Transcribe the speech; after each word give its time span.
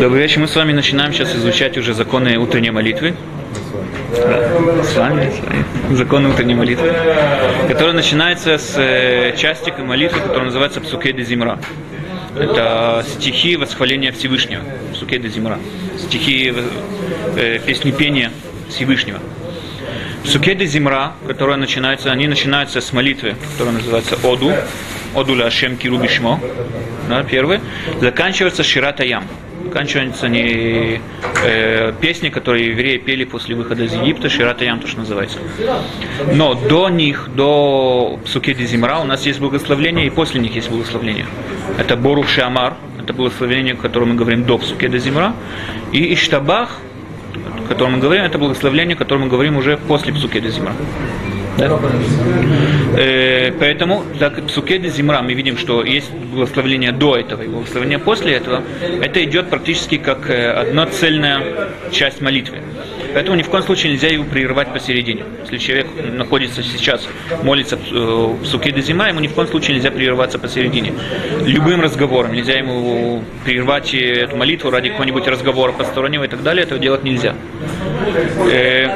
Добрый 0.00 0.22
вечер. 0.22 0.40
Мы 0.40 0.48
с 0.48 0.56
вами 0.56 0.72
начинаем 0.72 1.12
сейчас 1.12 1.32
изучать 1.36 1.78
уже 1.78 1.94
законы 1.94 2.36
утренней 2.36 2.72
молитвы. 2.72 3.14
Да, 4.16 4.82
с 4.82 4.96
вами, 4.96 5.30
с 5.30 5.38
вами. 5.38 5.94
Законы 5.94 6.30
утренней 6.30 6.56
молитвы. 6.56 6.92
Которая 7.68 7.92
начинается 7.92 8.58
с 8.58 8.74
э, 8.76 9.36
части 9.36 9.72
молитвы, 9.78 10.18
которая 10.18 10.46
называется 10.46 10.80
Псуке 10.80 11.12
де 11.12 11.22
Зимра. 11.22 11.60
Это 12.34 13.04
стихи 13.08 13.56
восхваления 13.56 14.10
Всевышнего. 14.10 14.62
Псуке 14.92 15.18
де 15.18 15.28
Зимра. 15.28 15.60
Стихи 15.96 16.52
э, 17.36 17.60
песни 17.64 17.92
пения 17.92 18.32
Всевышнего. 18.68 19.20
Псуке 20.24 20.56
де 20.56 20.66
Зимра, 20.66 21.12
которая 21.24 21.56
начинается, 21.56 22.10
они 22.10 22.26
начинаются 22.26 22.80
с 22.80 22.92
молитвы, 22.92 23.36
которая 23.52 23.76
называется 23.76 24.16
Оду. 24.24 24.52
Оду 25.14 25.36
ля 25.36 25.46
Ашем 25.46 25.76
Кирубишмо. 25.76 26.40
Да, 27.08 27.22
первый. 27.22 27.60
Заканчивается 28.00 28.62
Ширата 28.62 29.04
Ям 29.04 29.24
заканчивается 29.76 30.28
не 30.28 31.00
э, 31.44 31.92
песни, 32.00 32.30
которые 32.30 32.68
евреи 32.68 32.96
пели 32.96 33.24
после 33.24 33.54
выхода 33.54 33.84
из 33.84 33.92
Египта, 33.92 34.30
Ширата 34.30 34.64
Ям, 34.64 34.80
то, 34.80 34.86
что 34.86 35.00
называется. 35.00 35.38
Но 36.32 36.54
до 36.54 36.88
них, 36.88 37.28
до 37.34 38.18
Псуке 38.24 38.54
Зимра, 38.54 39.00
у 39.00 39.04
нас 39.04 39.26
есть 39.26 39.38
благословление, 39.38 40.06
и 40.06 40.10
после 40.10 40.40
них 40.40 40.54
есть 40.54 40.70
благословление. 40.70 41.26
Это 41.78 41.96
Борух 41.96 42.28
Шамар, 42.28 42.74
это 43.02 43.12
благословение, 43.12 43.74
о 43.74 43.76
котором 43.76 44.10
мы 44.10 44.14
говорим 44.14 44.44
до 44.44 44.56
Псуке 44.56 44.88
Зимра, 44.98 45.34
и 45.92 46.14
Иштабах, 46.14 46.78
о 47.34 47.68
котором 47.68 47.94
мы 47.94 47.98
говорим, 47.98 48.24
это 48.24 48.38
благословление, 48.38 48.94
о 48.94 48.98
котором 48.98 49.22
мы 49.22 49.28
говорим 49.28 49.56
уже 49.56 49.76
после 49.76 50.12
Псуке 50.12 50.40
Зимра. 50.48 50.72
Да? 51.58 51.78
Э, 52.96 53.52
поэтому, 53.58 54.04
так, 54.18 54.46
Псукеде 54.46 54.88
Зимра, 54.88 55.22
мы 55.22 55.34
видим, 55.34 55.56
что 55.56 55.82
есть 55.82 56.10
благословление 56.12 56.92
до 56.92 57.16
этого 57.16 57.42
и 57.42 57.48
благословение 57.48 57.98
после 57.98 58.34
этого. 58.34 58.62
Это 59.02 59.24
идет 59.24 59.48
практически 59.50 59.96
как 59.98 60.30
э, 60.30 60.50
одна 60.50 60.86
цельная 60.86 61.42
часть 61.90 62.20
молитвы. 62.20 62.58
Поэтому 63.14 63.36
ни 63.36 63.42
в 63.42 63.48
коем 63.48 63.64
случае 63.64 63.92
нельзя 63.92 64.08
его 64.08 64.24
прерывать 64.24 64.72
посередине. 64.72 65.24
Если 65.44 65.58
человек 65.58 65.86
находится 66.12 66.62
сейчас, 66.62 67.08
молится 67.42 67.76
э, 67.76 67.94
в 67.94 68.44
суке 68.44 68.72
до 68.72 68.82
зима, 68.82 69.08
ему 69.08 69.20
ни 69.20 69.28
в 69.28 69.32
коем 69.32 69.48
случае 69.48 69.76
нельзя 69.76 69.90
прерываться 69.90 70.38
посередине. 70.38 70.92
Любым 71.44 71.80
разговором 71.80 72.34
нельзя 72.34 72.58
ему 72.58 73.24
прервать 73.44 73.94
эту 73.94 74.36
молитву 74.36 74.70
ради 74.70 74.90
какого-нибудь 74.90 75.26
разговора 75.26 75.72
постороннего 75.72 76.24
и 76.24 76.28
так 76.28 76.42
далее, 76.42 76.64
этого 76.64 76.78
делать 76.78 77.04
нельзя. 77.04 77.34
Э, 78.52 78.88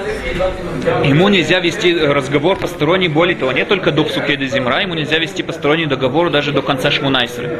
ему 1.04 1.28
нельзя 1.28 1.60
вести 1.60 1.96
разговор 1.96 2.58
посторонний, 2.58 3.08
более 3.08 3.36
того, 3.36 3.52
не 3.52 3.64
только 3.64 3.90
до 3.92 4.04
псуке 4.04 4.36
до 4.36 4.46
зимра, 4.46 4.80
ему 4.80 4.94
нельзя 4.94 5.18
вести 5.18 5.42
посторонний 5.42 5.86
договор 5.86 6.30
даже 6.30 6.52
до 6.52 6.62
конца 6.62 6.90
шмунайсры. 6.90 7.50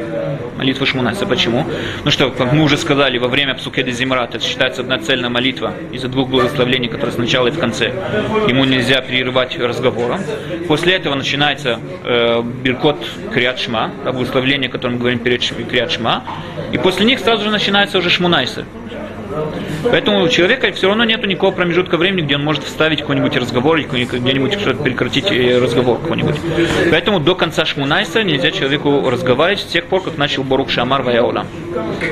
Молитва 0.56 0.84
шмунайсры. 0.84 1.26
Почему? 1.26 1.64
Ну 2.04 2.10
что, 2.10 2.30
как 2.30 2.52
мы 2.52 2.62
уже 2.62 2.76
сказали, 2.76 3.16
во 3.18 3.28
время 3.28 3.54
псуке 3.54 3.82
до 3.82 3.92
зимра 3.92 4.24
это 4.24 4.40
считается 4.40 4.82
одна 4.82 4.98
цельная 4.98 5.30
молитва 5.30 5.72
из-за 5.90 6.08
двух 6.08 6.28
благословлений, 6.28 6.88
которые 6.88 7.12
сначала 7.12 7.48
и 7.48 7.50
в 7.50 7.58
конце. 7.58 7.86
Ему 8.46 8.64
нельзя 8.64 9.00
прерывать 9.00 9.58
разговором. 9.58 10.20
После 10.68 10.94
этого 10.94 11.14
начинается 11.14 11.80
э, 12.04 12.42
Биркот 12.62 12.98
Криат 13.32 13.58
Шма, 13.58 13.90
благословление, 14.04 14.68
о 14.68 14.72
котором 14.72 14.94
мы 14.94 15.00
говорим 15.00 15.20
перед 15.20 15.40
Криат 15.40 15.92
Шма. 15.92 16.24
И 16.72 16.78
после 16.78 17.06
них 17.06 17.20
сразу 17.20 17.44
же 17.44 17.50
начинается 17.50 17.98
уже 17.98 18.10
Шмунайсер. 18.10 18.66
Поэтому 19.84 20.22
у 20.22 20.28
человека 20.28 20.72
все 20.72 20.88
равно 20.88 21.04
нет 21.04 21.26
никакого 21.26 21.52
промежутка 21.52 21.96
времени, 21.96 22.22
где 22.22 22.36
он 22.36 22.44
может 22.44 22.64
вставить 22.64 23.00
какой-нибудь 23.00 23.36
разговор 23.36 23.78
или 23.78 23.86
где-нибудь 23.86 24.60
что-то 24.60 24.82
прекратить 24.82 25.30
э, 25.30 25.58
разговор 25.58 25.98
какой-нибудь. 26.00 26.36
Поэтому 26.90 27.20
до 27.20 27.34
конца 27.34 27.64
Шмунайса 27.64 28.22
нельзя 28.22 28.50
человеку 28.50 29.08
разговаривать 29.08 29.60
с 29.60 29.64
тех 29.66 29.86
пор, 29.86 30.02
как 30.02 30.18
начал 30.18 30.42
Борук 30.42 30.70
Шамар 30.70 31.02
Ваяула. 31.02 31.46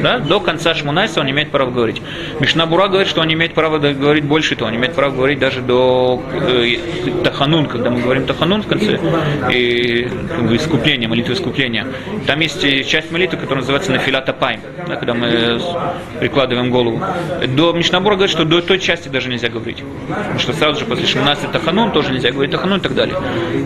Да? 0.02 0.18
До 0.18 0.40
конца 0.40 0.74
Шмунайса 0.74 1.20
он 1.20 1.30
имеет 1.30 1.50
права 1.50 1.70
говорить. 1.70 2.00
Мишнабура 2.40 2.88
говорит, 2.88 3.08
что 3.08 3.20
он 3.20 3.32
имеет 3.32 3.54
права 3.54 3.78
говорить 3.78 4.24
больше 4.24 4.56
того, 4.56 4.70
он 4.70 4.76
имеет 4.76 4.94
права 4.94 5.14
говорить 5.14 5.38
даже 5.38 5.60
до 5.60 6.22
э, 6.32 6.76
Таханун, 7.24 7.66
когда 7.66 7.90
мы 7.90 8.00
говорим 8.00 8.26
Таханун 8.26 8.62
в 8.62 8.66
конце, 8.66 8.98
и 9.52 10.08
как 10.28 10.48
бы, 10.48 10.56
искупления, 10.56 11.08
молитвы 11.08 11.34
искупления. 11.34 11.86
Там 12.26 12.40
есть 12.40 12.60
часть 12.86 13.10
молитвы, 13.10 13.38
которая 13.38 13.60
называется 13.60 13.92
Нафилата 13.92 14.32
Пайм, 14.32 14.60
да, 14.86 14.96
когда 14.96 15.14
мы 15.14 15.60
прикладываем 16.20 16.70
голову 16.70 17.02
до 17.58 17.72
Мишнабура 17.72 18.14
говорит, 18.14 18.30
что 18.30 18.44
до 18.44 18.62
той 18.62 18.78
части 18.78 19.08
даже 19.08 19.28
нельзя 19.28 19.48
говорить. 19.48 19.82
Потому 20.06 20.38
что 20.38 20.52
сразу 20.52 20.78
же 20.78 20.86
после 20.86 21.08
Шмунасы 21.08 21.48
Таханун 21.52 21.90
тоже 21.90 22.12
нельзя 22.12 22.30
говорить 22.30 22.52
Таханун 22.52 22.78
и 22.78 22.80
так 22.80 22.94
далее. 22.94 23.16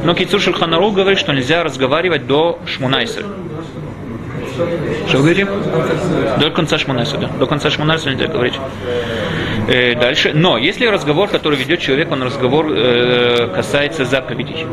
Но 0.02 0.14
Кицур 0.14 0.40
Шульханару 0.40 0.92
говорит, 0.92 1.18
что 1.18 1.34
нельзя 1.34 1.62
разговаривать 1.62 2.26
до 2.26 2.58
Шмунайса. 2.64 3.22
Что 5.08 5.18
вы 5.18 5.34
говорите? 5.34 5.46
До 6.40 6.50
конца 6.50 6.78
Шмунайса, 6.78 7.18
да. 7.18 7.28
До 7.38 7.46
конца 7.46 7.68
Шмунайса 7.68 8.08
нельзя 8.08 8.28
говорить. 8.28 8.54
Э, 9.68 9.94
дальше. 9.94 10.32
Но 10.32 10.56
если 10.56 10.86
разговор, 10.86 11.28
который 11.28 11.58
ведет 11.58 11.80
человек, 11.80 12.10
он 12.10 12.22
разговор 12.22 12.72
э, 12.72 13.48
касается 13.54 14.06
заповедей 14.06 14.66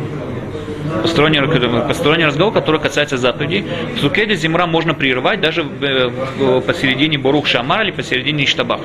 посторонний, 1.02 1.42
посторонний 1.88 2.26
разговор, 2.26 2.54
который 2.54 2.80
касается 2.80 3.18
заповедей. 3.18 3.66
В 3.96 4.00
Зукеде 4.00 4.36
Зимра 4.36 4.66
можно 4.66 4.94
прерывать 4.94 5.42
даже 5.42 5.66
э, 5.82 6.62
посередине 6.66 7.18
Борух 7.18 7.48
Шамар 7.48 7.84
или 7.84 7.92
посередине 7.92 8.46
Иштабах. 8.46 8.82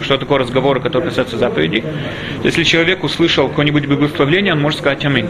Что 0.00 0.16
такое 0.16 0.38
разговоры, 0.38 0.80
которые 0.80 1.10
касаются 1.10 1.36
заповедей? 1.36 1.82
Если 2.44 2.62
человек 2.64 3.02
услышал 3.02 3.48
какое-нибудь 3.48 3.86
благословление, 3.86 4.52
он 4.52 4.60
может 4.60 4.78
сказать 4.78 5.04
Аминь. 5.04 5.28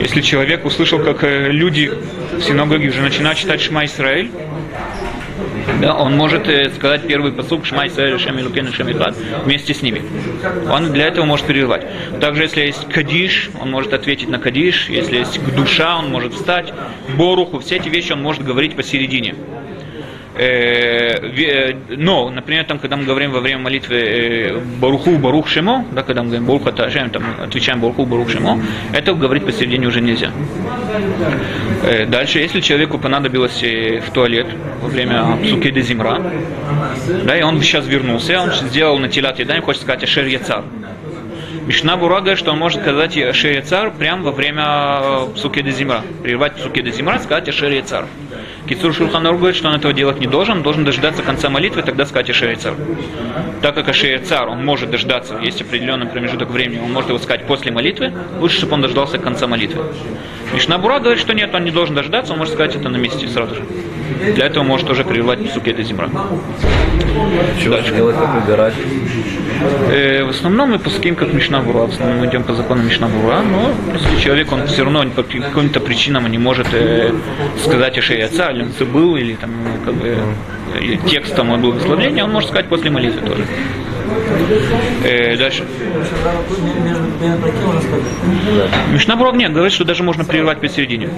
Если 0.00 0.20
человек 0.20 0.64
услышал, 0.64 0.98
как 0.98 1.24
э, 1.24 1.50
люди 1.50 1.90
в 2.36 2.42
синагоге 2.42 2.88
уже 2.88 3.00
начинают 3.00 3.38
читать 3.38 3.60
Шма 3.60 3.84
Исраэль, 3.86 4.30
да, 5.80 5.94
он 5.94 6.16
может 6.16 6.48
э, 6.48 6.70
сказать 6.70 7.06
первый 7.06 7.32
посук 7.32 7.64
Шмай 7.64 7.90
Саэль 7.90 8.18
Шем 8.18 8.38
Илукен 8.38 8.68
вместе 9.44 9.74
с 9.74 9.82
ними. 9.82 10.02
Он 10.70 10.92
для 10.92 11.06
этого 11.06 11.24
может 11.24 11.46
прерывать. 11.46 11.86
Также, 12.20 12.42
если 12.44 12.62
есть 12.62 12.88
Кадиш, 12.88 13.50
он 13.60 13.70
может 13.70 13.92
ответить 13.92 14.28
на 14.28 14.38
Кадиш. 14.38 14.88
Если 14.88 15.18
есть 15.18 15.40
душа, 15.54 15.98
он 15.98 16.10
может 16.10 16.34
встать. 16.34 16.72
Боруху, 17.16 17.60
все 17.60 17.76
эти 17.76 17.88
вещи 17.88 18.12
он 18.12 18.22
может 18.22 18.44
говорить 18.44 18.74
посередине. 18.74 19.34
Э, 20.38 21.18
э, 21.18 21.74
но, 21.88 22.30
например, 22.30 22.64
там, 22.64 22.78
когда 22.78 22.96
мы 22.96 23.04
говорим 23.04 23.32
во 23.32 23.40
время 23.40 23.58
молитвы 23.58 23.96
э, 23.96 24.60
Баруху, 24.80 25.18
Барух 25.18 25.48
Шимо, 25.48 25.84
да, 25.90 26.04
когда 26.04 26.22
мы 26.22 26.28
говорим 26.28 26.46
Барух 26.46 26.66
Аташем, 26.68 27.10
там, 27.10 27.24
отвечаем 27.42 27.80
Баруху, 27.80 28.06
Барух 28.06 28.30
Шимо, 28.30 28.62
это 28.92 29.14
говорить 29.14 29.44
посередине 29.44 29.88
уже 29.88 30.00
нельзя. 30.00 30.30
Дальше, 32.08 32.38
если 32.38 32.60
человеку 32.60 32.98
понадобилось 32.98 33.62
в 33.62 34.10
туалет 34.12 34.46
во 34.80 34.88
время 34.88 35.36
Псуки 35.42 35.80
Зимра, 35.80 36.20
да, 37.24 37.36
и 37.36 37.42
он 37.42 37.60
сейчас 37.60 37.86
вернулся, 37.86 38.40
он 38.40 38.52
сделал 38.52 38.98
на 38.98 39.08
телят 39.08 39.38
еда, 39.38 39.56
и 39.56 39.60
хочет 39.60 39.82
сказать 39.82 40.04
Ашер 40.04 40.26
Яцар. 40.26 40.64
Мишна 41.66 41.96
Бура 41.96 42.20
говорит, 42.20 42.38
что 42.38 42.52
он 42.52 42.58
может 42.58 42.80
сказать 42.80 43.16
Ашер 43.16 43.56
Яцар 43.56 43.90
прямо 43.90 44.22
во 44.22 44.32
время 44.32 45.26
Псуки 45.34 45.68
Зимра. 45.70 46.02
Прервать 46.22 46.54
Псуки 46.54 46.88
Зимра, 46.90 47.18
сказать 47.18 47.48
Ашер 47.48 47.70
Яцар. 47.70 48.06
Кицур 48.66 48.92
Шульханур 48.92 49.36
говорит, 49.36 49.56
что 49.56 49.68
он 49.68 49.76
этого 49.76 49.92
делать 49.92 50.20
не 50.20 50.26
должен, 50.26 50.58
он 50.58 50.62
должен 50.62 50.84
дождаться 50.84 51.22
конца 51.22 51.48
молитвы, 51.48 51.82
тогда 51.82 52.04
сказать 52.06 52.30
Ашерицар. 52.30 52.74
Так 53.62 53.74
как 53.74 53.88
Ашерицар, 53.88 54.48
он 54.48 54.64
может 54.64 54.90
дождаться, 54.90 55.38
есть 55.38 55.60
определенный 55.62 56.06
промежуток 56.06 56.50
времени, 56.50 56.80
он 56.80 56.92
может 56.92 57.08
его 57.08 57.18
сказать 57.18 57.46
после 57.46 57.72
молитвы, 57.72 58.12
лучше, 58.40 58.58
чтобы 58.58 58.74
он 58.74 58.82
дождался 58.82 59.18
конца 59.18 59.46
молитвы. 59.46 59.84
Мишнабура 60.52 60.98
говорит, 60.98 61.20
что 61.20 61.34
нет, 61.34 61.54
он 61.54 61.64
не 61.64 61.70
должен 61.70 61.94
дождаться, 61.94 62.32
он 62.32 62.38
может 62.38 62.54
сказать 62.54 62.76
это 62.76 62.88
на 62.88 62.96
месте 62.96 63.28
сразу 63.28 63.54
же. 63.54 63.64
Для 64.34 64.46
этого 64.46 64.64
может 64.64 64.88
уже 64.90 65.04
прервать 65.04 65.38
сукеты 65.52 65.82
зимра. 65.82 66.08
Чего 67.62 67.76
Дальше. 67.76 67.94
делать, 67.94 68.16
как 68.16 68.34
выбирать? 68.34 68.74
Э, 69.60 70.24
в 70.24 70.30
основном 70.30 70.70
мы 70.70 70.78
пускаем 70.78 71.16
как 71.16 71.32
Мишнабура, 71.32 71.86
в 71.86 71.90
основном 71.90 72.18
мы 72.18 72.26
идем 72.26 72.44
по 72.44 72.54
закону 72.54 72.82
Мишнабура, 72.82 73.42
но 73.42 73.72
если 73.92 74.20
человек, 74.20 74.52
он 74.52 74.66
все 74.66 74.84
равно 74.84 75.04
по 75.10 75.22
каким-то 75.22 75.80
причинам 75.80 76.26
не 76.30 76.38
может 76.38 76.68
э, 76.72 77.12
сказать 77.62 77.98
о 77.98 78.02
Шеяца, 78.02 78.50
или 78.50 78.62
он 78.62 78.72
забыл, 78.78 79.16
или 79.16 79.34
там, 79.34 79.50
ну, 79.50 79.84
как 79.84 79.94
бы, 79.94 80.18
э, 80.80 80.96
текстом 81.08 81.60
благословления, 81.60 82.24
он 82.24 82.32
может 82.32 82.50
сказать 82.50 82.68
после 82.68 82.90
молитвы 82.90 83.26
тоже. 83.26 83.44
Э, 85.04 85.36
дальше. 85.36 85.64
Мишнабров 88.92 89.34
нет, 89.34 89.52
говорит, 89.52 89.72
что 89.72 89.84
даже 89.84 90.02
можно 90.02 90.24
прервать 90.24 90.60
посередине. 90.60 91.10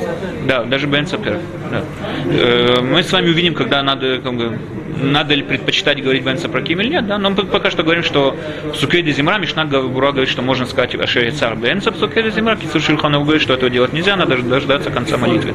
Да, 0.46 0.64
даже 0.64 0.86
Бен 0.86 1.06
Сапер. 1.06 1.38
Да. 1.70 1.82
Э, 2.26 2.80
мы 2.80 3.02
с 3.02 3.12
вами 3.12 3.28
увидим, 3.30 3.54
когда 3.54 3.82
надо, 3.82 4.18
как 4.18 4.34
бы, 4.34 4.58
надо 5.00 5.34
ли 5.34 5.42
предпочитать 5.42 6.02
говорить 6.02 6.24
Бен 6.24 6.38
Сапраким 6.38 6.80
или 6.80 6.88
нет, 6.88 7.06
да, 7.06 7.18
но 7.18 7.30
мы 7.30 7.36
пока 7.44 7.70
что 7.70 7.82
говорим, 7.82 8.02
что 8.02 8.36
в 8.72 8.76
Сукеде 8.76 9.12
Зимра 9.12 9.38
Мишна 9.38 9.64
Бура 9.64 10.12
говорит, 10.12 10.28
что 10.28 10.42
можно 10.42 10.66
сказать 10.66 10.94
Ашери 10.94 11.30
Цар 11.30 11.56
Бен 11.56 11.80
Сап 11.82 11.96
Сукеде 11.96 12.30
Зимра, 12.30 12.56
Кицур 12.56 12.80
Шильханов 12.80 13.24
говорит, 13.24 13.42
что 13.42 13.54
этого 13.54 13.70
делать 13.70 13.92
нельзя, 13.92 14.16
надо 14.16 14.36
дождаться 14.38 14.90
конца 14.90 15.16
молитвы. 15.16 15.54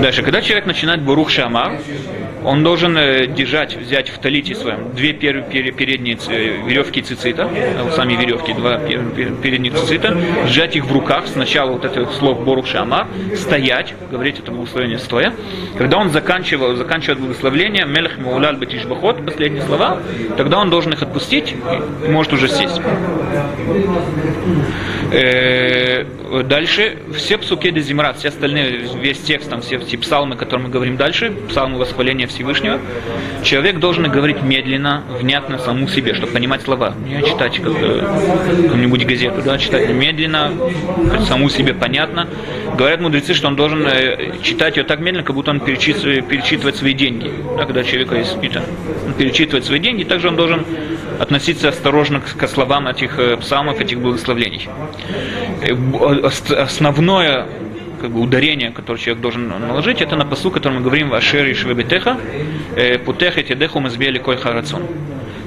Дальше, 0.00 0.22
когда 0.22 0.42
человек 0.42 0.66
начинает 0.66 1.02
Бурух 1.02 1.30
Шамар, 1.30 1.80
он 2.44 2.62
должен 2.62 2.96
э, 2.96 3.26
держать, 3.26 3.76
взять 3.76 4.08
в 4.08 4.18
талите 4.18 4.54
своем 4.54 4.94
две 4.94 5.12
пер, 5.12 5.42
пер, 5.42 5.72
передние 5.72 6.18
э, 6.28 6.66
веревки 6.66 7.02
цицита, 7.02 7.48
э, 7.52 7.90
сами 7.94 8.14
веревки, 8.14 8.52
два 8.52 8.76
пер- 8.78 9.14
пер- 9.14 9.40
передних 9.40 9.74
цицита, 9.74 10.16
сжать 10.46 10.76
их 10.76 10.84
в 10.86 10.92
руках, 10.92 11.26
сначала 11.26 11.72
вот 11.72 11.84
это 11.84 12.06
слов 12.12 12.44
Борух 12.44 12.66
Шамар, 12.66 13.06
стоять, 13.36 13.94
говорить 14.10 14.38
это 14.38 14.52
благословение 14.52 14.98
стоя. 14.98 15.32
Когда 15.76 15.98
он 15.98 16.10
заканчивал, 16.10 16.76
заканчивает 16.76 17.20
благословление, 17.20 17.84
Мелех 17.84 18.18
Мауляль 18.18 18.56
Батишбахот, 18.56 19.24
последние 19.24 19.62
слова, 19.62 19.98
тогда 20.36 20.58
он 20.58 20.70
должен 20.70 20.92
их 20.92 21.02
отпустить 21.02 21.54
и 22.06 22.10
может 22.10 22.32
уже 22.32 22.48
сесть. 22.48 22.80
Дальше 26.44 26.98
все 27.14 27.38
псуки 27.38 27.68
Зимрат, 27.80 28.18
все 28.18 28.28
остальные, 28.28 28.88
весь 29.00 29.18
текст, 29.18 29.48
там, 29.48 29.60
все 29.62 29.76
эти 29.76 29.96
псалмы, 29.96 30.34
о 30.34 30.38
которых 30.38 30.66
мы 30.66 30.70
говорим 30.72 30.96
дальше, 30.96 31.32
псалмы 31.48 31.78
восхваления 31.78 32.26
Всевышнего, 32.38 32.78
человек 33.42 33.80
должен 33.80 34.04
говорить 34.04 34.42
медленно, 34.42 35.02
внятно 35.20 35.58
саму 35.58 35.88
себе, 35.88 36.14
чтобы 36.14 36.32
понимать 36.32 36.62
слова. 36.62 36.94
Не 37.04 37.24
читать 37.24 37.58
э, 37.58 37.62
какую-нибудь 38.62 39.04
газету, 39.06 39.42
да, 39.44 39.58
читать 39.58 39.88
медленно, 39.90 40.52
саму 41.26 41.48
себе 41.50 41.74
понятно. 41.74 42.28
Говорят 42.76 43.00
мудрецы, 43.00 43.34
что 43.34 43.48
он 43.48 43.56
должен 43.56 43.84
э, 43.88 44.34
читать 44.42 44.76
ее 44.76 44.84
так 44.84 45.00
медленно, 45.00 45.24
как 45.24 45.34
будто 45.34 45.50
он 45.50 45.58
перечитывает, 45.58 46.28
перечитывает 46.28 46.76
свои 46.76 46.92
деньги. 46.92 47.32
Да, 47.56 47.64
когда 47.64 47.82
человек 47.82 48.12
есть 48.12 48.36
он 49.04 49.14
перечитывает 49.14 49.64
свои 49.64 49.80
деньги, 49.80 50.04
также 50.04 50.28
он 50.28 50.36
должен 50.36 50.64
относиться 51.18 51.70
осторожно 51.70 52.20
к, 52.20 52.36
к 52.36 52.46
словам 52.46 52.86
этих 52.86 53.18
э, 53.18 53.36
псалмов, 53.36 53.80
этих 53.80 53.98
благословлений. 53.98 54.68
Основное 56.56 57.48
как 58.00 58.10
бы 58.10 58.20
ударение, 58.20 58.70
которое 58.70 58.98
человек 58.98 59.22
должен 59.22 59.48
наложить, 59.48 60.00
это 60.00 60.16
на 60.16 60.24
посу, 60.24 60.50
который 60.50 60.74
мы 60.74 60.80
говорим 60.80 61.10
в 61.10 61.14
и 61.16 61.54
Швебетеха, 61.54 62.18
э, 62.76 62.98
Путеха 62.98 63.42
Тедеху 63.42 63.80
Мазбели 63.80 64.18
Коль 64.18 64.36
Харацон. 64.36 64.82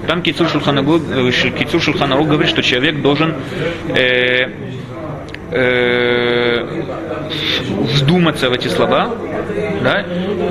Там 0.08 0.22
Кицур 0.22 0.48
Кицур 0.50 1.82
Шулханарух 1.82 2.28
говорит, 2.28 2.50
что 2.50 2.64
человек 2.64 3.02
должен 3.02 3.36
э, 3.90 4.50
э, 5.52 6.84
вдуматься 8.00 8.50
в 8.50 8.54
эти 8.54 8.68
слова, 8.68 9.16
да, 9.84 10.06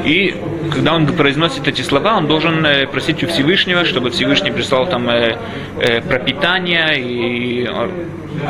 и 0.04 0.34
когда 0.72 0.94
он 0.94 1.06
произносит 1.06 1.66
эти 1.66 1.82
слова, 1.82 2.16
он 2.16 2.26
должен 2.26 2.64
э, 2.64 2.86
просить 2.86 3.22
у 3.24 3.26
Всевышнего, 3.26 3.84
чтобы 3.84 4.10
Всевышний 4.10 4.50
прислал 4.50 4.86
там 4.86 5.08
э, 5.08 5.36
э, 5.78 6.00
пропитание 6.02 7.00
и 7.00 7.66
э, 7.66 7.88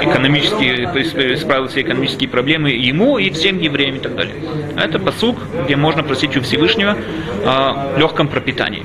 экономические, 0.03 0.87
исп- 0.87 1.35
исправил 1.35 1.69
все 1.69 1.83
экономические 1.83 2.29
проблемы 2.29 2.71
ему 2.71 3.19
и 3.19 3.31
всем 3.31 3.59
евреям 3.59 3.97
и 3.97 3.99
так 4.01 4.15
далее. 4.15 4.35
Это 4.77 4.99
посук, 4.99 5.39
где 5.65 5.77
можно 5.77 6.03
просить 6.03 6.37
у 6.37 6.41
Всевышнего 6.43 6.97
о 7.45 7.99
легком 7.99 8.29
пропитании. 8.29 8.85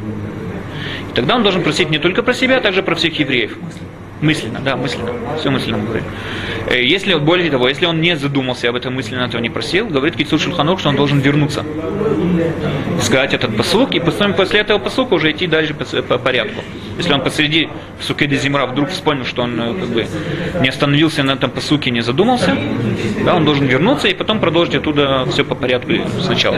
И 1.11 1.15
тогда 1.15 1.35
он 1.35 1.43
должен 1.43 1.63
просить 1.63 1.89
не 1.89 1.99
только 1.99 2.23
про 2.23 2.33
себя, 2.33 2.57
а 2.57 2.61
также 2.61 2.83
про 2.83 2.95
всех 2.95 3.19
евреев. 3.19 3.57
Мысленно, 4.25 4.59
да, 4.59 4.75
мысленно. 4.75 5.11
Все 5.39 5.51
мысленно 5.51 5.77
мы 5.77 5.85
говорим. 5.85 6.05
Э, 6.67 6.83
Если, 6.83 7.13
более 7.13 7.51
того, 7.51 7.69
если 7.69 7.85
он 7.85 8.01
не 8.01 8.15
задумался 8.17 8.69
об 8.69 8.75
этом 8.75 8.95
мысленно, 8.95 9.29
то 9.29 9.39
не 9.39 9.51
просил, 9.51 9.85
говорит 9.85 10.15
Кицур 10.15 10.39
Шульханух, 10.39 10.79
что 10.79 10.89
он 10.89 10.95
должен 10.95 11.19
вернуться. 11.19 11.63
Сказать 13.01 13.35
этот 13.35 13.55
посук, 13.55 13.93
и 13.93 13.99
потом 13.99 14.33
после 14.33 14.61
этого 14.61 14.79
посука 14.79 15.13
уже 15.13 15.31
идти 15.31 15.45
дальше 15.45 15.75
по 15.75 16.17
порядку. 16.17 16.63
Если 16.97 17.13
он 17.13 17.21
посреди 17.21 17.69
суке 18.01 18.27
де 18.27 18.37
Зимра 18.37 18.65
вдруг 18.65 18.89
вспомнил, 18.89 19.25
что 19.25 19.43
он 19.43 19.59
э, 19.59 19.73
как 19.79 19.89
бы 19.89 20.07
не 20.61 20.69
остановился 20.69 21.23
на 21.23 21.33
этом 21.33 21.51
посуке, 21.51 21.91
не 21.91 22.01
задумался, 22.01 22.55
да, 23.25 23.35
он 23.35 23.45
должен 23.45 23.65
вернуться 23.65 24.07
и 24.07 24.13
потом 24.13 24.39
продолжить 24.39 24.75
оттуда 24.75 25.25
все 25.31 25.43
по 25.43 25.55
порядку 25.55 25.91
сначала. 26.21 26.57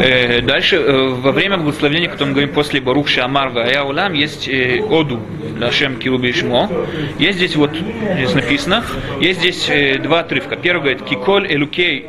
Э, 0.00 0.40
Дальше, 0.42 0.76
э, 0.76 1.08
во 1.08 1.32
время 1.32 1.58
благословения, 1.58 2.10
мы 2.20 2.30
говорим 2.30 2.50
после 2.50 2.80
Барух 2.80 3.08
Шамар 3.08 3.50
Вая 3.50 3.82
Улам, 3.82 4.12
есть 4.12 4.48
э, 4.48 4.80
Оду 4.80 5.20
Лашем 5.60 5.96
Кируби 5.96 6.32
Шмо. 6.32 6.70
Есть 7.18 7.38
здесь 7.38 7.56
вот, 7.56 7.70
здесь 8.16 8.34
написано, 8.34 8.84
есть 9.20 9.40
здесь 9.40 9.68
э, 9.68 9.98
два 9.98 10.20
отрывка. 10.20 10.56
Первый 10.56 10.80
говорит, 10.80 11.02
Киколь 11.02 11.52
Элукей 11.52 12.06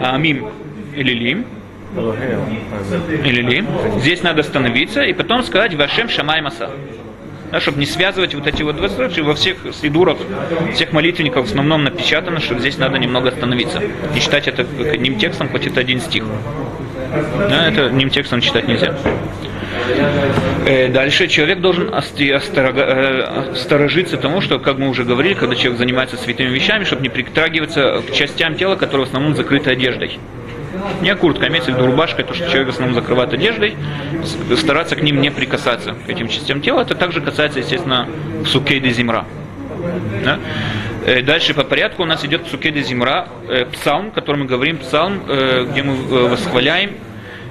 Амим 0.00 0.46
Элилим, 0.94 1.44
Элилим. 1.96 3.66
Здесь 3.98 4.22
надо 4.22 4.40
остановиться 4.40 5.02
и 5.02 5.12
потом 5.12 5.42
сказать 5.42 5.74
Вашем 5.74 6.08
Шамай 6.08 6.40
Маса. 6.40 6.70
Да, 7.50 7.58
чтобы 7.60 7.80
не 7.80 7.86
связывать 7.86 8.32
вот 8.34 8.46
эти 8.46 8.62
вот 8.62 8.76
два 8.76 8.88
случая, 8.88 9.22
во 9.22 9.34
всех 9.34 9.56
сидурах, 9.72 10.18
всех 10.72 10.92
молитвенников 10.92 11.46
в 11.46 11.50
основном 11.50 11.82
напечатано, 11.82 12.38
что 12.38 12.56
здесь 12.58 12.78
надо 12.78 12.96
немного 12.98 13.30
остановиться. 13.30 13.82
И 14.14 14.20
читать 14.20 14.46
это 14.46 14.64
одним 14.88 15.18
текстом, 15.18 15.48
хоть 15.48 15.66
это 15.66 15.80
один 15.80 16.00
стих. 16.00 16.24
Да, 17.48 17.66
это 17.66 17.86
одним 17.86 18.08
текстом 18.10 18.40
читать 18.40 18.68
нельзя. 18.68 18.94
Э, 20.64 20.88
Дальше 20.88 21.26
человек 21.26 21.60
должен 21.60 21.92
э, 21.92 22.32
осторожиться 23.52 24.16
тому, 24.16 24.40
что, 24.40 24.60
как 24.60 24.78
мы 24.78 24.88
уже 24.88 25.04
говорили, 25.04 25.34
когда 25.34 25.56
человек 25.56 25.78
занимается 25.78 26.16
святыми 26.16 26.50
вещами, 26.50 26.84
чтобы 26.84 27.02
не 27.02 27.08
притрагиваться 27.08 28.02
к 28.08 28.12
частям 28.12 28.54
тела, 28.54 28.76
которые 28.76 29.06
в 29.06 29.08
основном 29.08 29.34
закрыты 29.34 29.70
одеждой. 29.70 30.20
Не 31.00 31.14
куртка, 31.16 31.48
имеется 31.48 31.72
в 31.72 31.74
виду 31.76 31.86
рубашка, 31.86 32.22
то, 32.22 32.32
что 32.34 32.46
человек 32.48 32.68
в 32.68 32.70
основном 32.70 32.94
закрывает 32.94 33.32
одеждой, 33.32 33.76
стараться 34.56 34.96
к 34.96 35.02
ним 35.02 35.20
не 35.20 35.30
прикасаться, 35.30 35.94
к 36.06 36.08
этим 36.08 36.28
частям 36.28 36.60
тела. 36.60 36.82
Это 36.82 36.94
также 36.94 37.20
касается, 37.20 37.58
естественно, 37.58 38.06
псукей 38.44 38.80
де 38.80 38.90
зимра. 38.90 39.24
Да? 40.24 40.38
Э, 41.06 41.22
Дальше 41.22 41.54
по 41.54 41.64
порядку 41.64 42.02
у 42.02 42.06
нас 42.06 42.24
идет 42.24 42.44
псукей 42.44 42.70
де 42.70 42.82
зимра, 42.82 43.26
э, 43.48 43.64
псалм, 43.72 44.10
который 44.10 44.36
мы 44.36 44.44
говорим, 44.46 44.76
псалм, 44.78 45.22
э, 45.28 45.66
где 45.70 45.82
мы 45.82 45.94
э, 45.94 46.28
восхваляем 46.28 46.90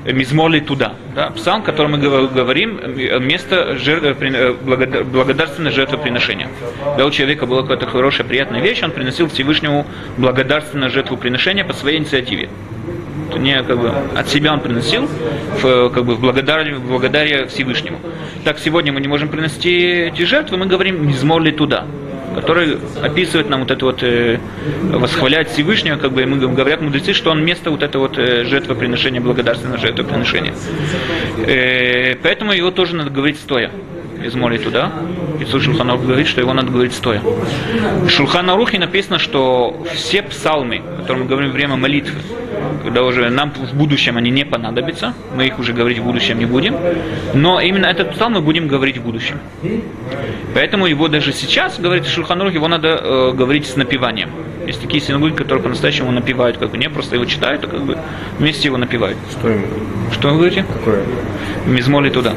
э, 0.06 0.14
мизмоли 0.14 0.60
туда. 0.60 0.94
Да? 1.16 1.32
Псалм, 1.32 1.64
который 1.64 1.88
мы 1.88 1.98
гов- 1.98 2.32
говорим, 2.32 2.80
место 3.26 3.76
жер- 3.84 4.06
э, 4.06 4.14
при- 4.14 4.34
э, 4.34 4.54
благода- 4.54 5.04
благодарственное 5.04 5.72
жертвоприношение. 5.72 6.48
Когда 6.86 7.06
у 7.06 7.12
человека 7.12 7.48
была 7.48 7.64
какая-то 7.64 7.88
хорошая, 7.88 8.26
приятная 8.28 8.62
вещь, 8.62 8.82
он 8.84 8.92
приносил 8.92 9.28
Всевышнему 9.28 9.86
благодарственное 10.18 10.90
жертвоприношение 10.90 11.66
по 11.66 11.74
своей 11.74 11.98
инициативе. 11.98 12.48
Не 13.38 13.62
как 13.64 13.80
бы 13.80 13.94
от 14.16 14.28
себя 14.30 14.54
он 14.54 14.60
приносил, 14.60 15.08
в, 15.62 15.90
как 15.90 16.06
бы 16.06 16.16
в 16.16 16.20
благодарие, 16.20 16.78
благодаря 16.78 17.48
Всевышнему. 17.48 18.00
Так 18.44 18.60
сегодня 18.60 18.92
мы 18.92 19.02
не 19.02 19.08
можем 19.08 19.30
принести 19.30 19.72
эти 19.72 20.24
жертвы, 20.24 20.58
мы 20.58 20.66
говорим 20.66 21.08
мизмоли 21.08 21.52
туда 21.52 21.86
который 22.36 22.78
описывает 23.02 23.50
нам 23.50 23.62
вот 23.62 23.72
это 23.72 23.86
вот 23.86 24.04
э, 24.04 24.40
восхвалять 24.84 25.50
Всевышнего, 25.50 25.98
как 25.98 26.12
бы 26.12 26.26
мы 26.26 26.38
говорят 26.38 26.80
мудрецы, 26.80 27.14
что 27.14 27.32
он 27.32 27.44
место 27.44 27.72
вот 27.72 27.84
это 27.84 28.00
вот 28.00 28.18
э, 28.18 28.46
жертвоприношения, 28.46 29.20
благодарственного 29.20 29.80
жертвоприношения. 29.80 30.54
Э, 31.46 32.16
поэтому 32.22 32.54
его 32.54 32.72
тоже 32.72 32.96
надо 32.96 33.10
говорить 33.10 33.40
стоя 33.40 33.72
из 34.24 34.36
моря 34.36 34.60
туда. 34.60 34.92
И 35.40 35.46
Шулханарух 35.46 36.06
говорит, 36.06 36.28
что 36.28 36.42
его 36.42 36.54
надо 36.54 36.70
говорить 36.72 36.94
стоя. 36.94 37.22
В 37.22 38.10
Шулханарухе 38.10 38.80
написано, 38.80 39.18
что 39.18 39.86
все 39.94 40.22
псалмы, 40.22 40.82
о 40.86 41.02
которых 41.02 41.24
мы 41.24 41.30
говорим 41.30 41.50
во 41.50 41.56
время 41.56 41.76
молитвы, 41.78 42.20
когда 42.84 43.04
уже 43.04 43.30
нам 43.30 43.52
в 43.52 43.74
будущем 43.76 44.18
они 44.18 44.32
не 44.32 44.46
понадобятся, 44.46 45.14
мы 45.36 45.48
их 45.48 45.60
уже 45.60 45.74
говорить 45.74 46.00
в 46.00 46.04
будущем 46.04 46.40
не 46.40 46.46
будем, 46.46 46.76
но 47.34 47.60
именно 47.60 47.86
этот 47.86 48.12
псалм 48.14 48.34
мы 48.34 48.42
будем 48.42 48.68
говорить 48.68 48.98
в 48.98 49.04
будущем. 49.04 49.40
Поэтому 50.54 50.88
его 50.88 51.08
даже 51.08 51.34
сейчас, 51.34 51.80
говорит 51.80 52.08
Шульханрух, 52.08 52.54
его 52.54 52.68
надо 52.68 52.88
э, 52.88 53.32
говорить 53.34 53.68
с 53.68 53.76
напеванием. 53.76 54.30
Есть 54.66 54.82
такие 54.82 55.02
синагоги, 55.02 55.34
которые 55.34 55.64
по-настоящему 55.64 56.12
напевают, 56.12 56.58
как 56.58 56.72
бы 56.72 56.78
не 56.78 56.90
просто 56.90 57.16
его 57.16 57.26
читают, 57.26 57.64
а 57.64 57.68
как 57.68 57.82
бы 57.82 57.98
вместе 58.38 58.68
его 58.68 58.78
напевают. 58.78 59.18
Что 59.32 59.50
именно? 59.50 59.68
Что 60.12 60.30
вы 60.30 60.36
говорите? 60.36 60.66
Какое? 60.74 61.04
Мизмоли 61.66 62.10
туда. 62.10 62.34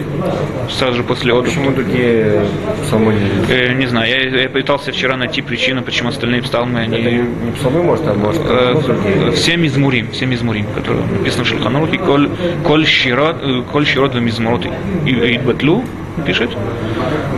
Сразу 0.70 0.98
же 0.98 1.02
после 1.04 1.32
отдыха. 1.32 1.56
Почему 1.56 1.74
другие 1.74 2.44
псалмы 2.82 3.14
не... 3.14 3.52
Э, 3.52 3.72
не 3.74 3.86
знаю, 3.86 4.08
я, 4.08 4.42
я 4.42 4.48
пытался 4.48 4.92
вчера 4.92 5.16
найти 5.16 5.42
причину, 5.42 5.82
почему 5.82 6.10
остальные 6.10 6.42
псалмы, 6.42 6.80
Это 6.80 6.96
они... 6.96 7.04
не, 7.04 7.18
не 7.46 7.52
псалмы, 7.52 7.82
может, 7.82 8.06
а 8.06 8.14
может, 8.14 8.42
Э, 8.44 9.30
все 9.34 9.56
мизмурим, 9.56 10.10
все 10.10 10.26
мизмурим, 10.31 10.65
которые 10.75 11.05
написано 11.05 11.43
в 11.43 11.47
Шульханарухе, 11.47 11.97
коль, 11.97 12.29
коль 12.63 12.85
широт, 12.85 13.37
э, 13.41 13.61
коль 13.71 13.85
широт 13.85 14.15
мизмурот 14.15 14.65
и, 15.05 15.09
и 15.09 15.37
батлу, 15.37 15.83
пишет, 16.25 16.49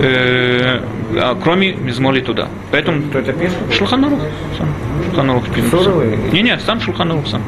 э, 0.01 0.81
а 1.15 1.37
кроме 1.41 1.73
мизмоли 1.73 2.21
туда. 2.21 2.47
Поэтому 2.71 3.01
Кто 3.09 3.19
это 3.19 3.33
пишет? 3.33 3.57
Шульханарух 3.71 4.19
сам. 4.57 4.67
Шульханарух 5.05 5.49
пишет. 5.49 5.69
Суровый? 5.69 6.17
Не, 6.31 6.41
не, 6.41 6.59
сам 6.59 6.79
Шульханарух 6.81 7.27
сам. 7.27 7.41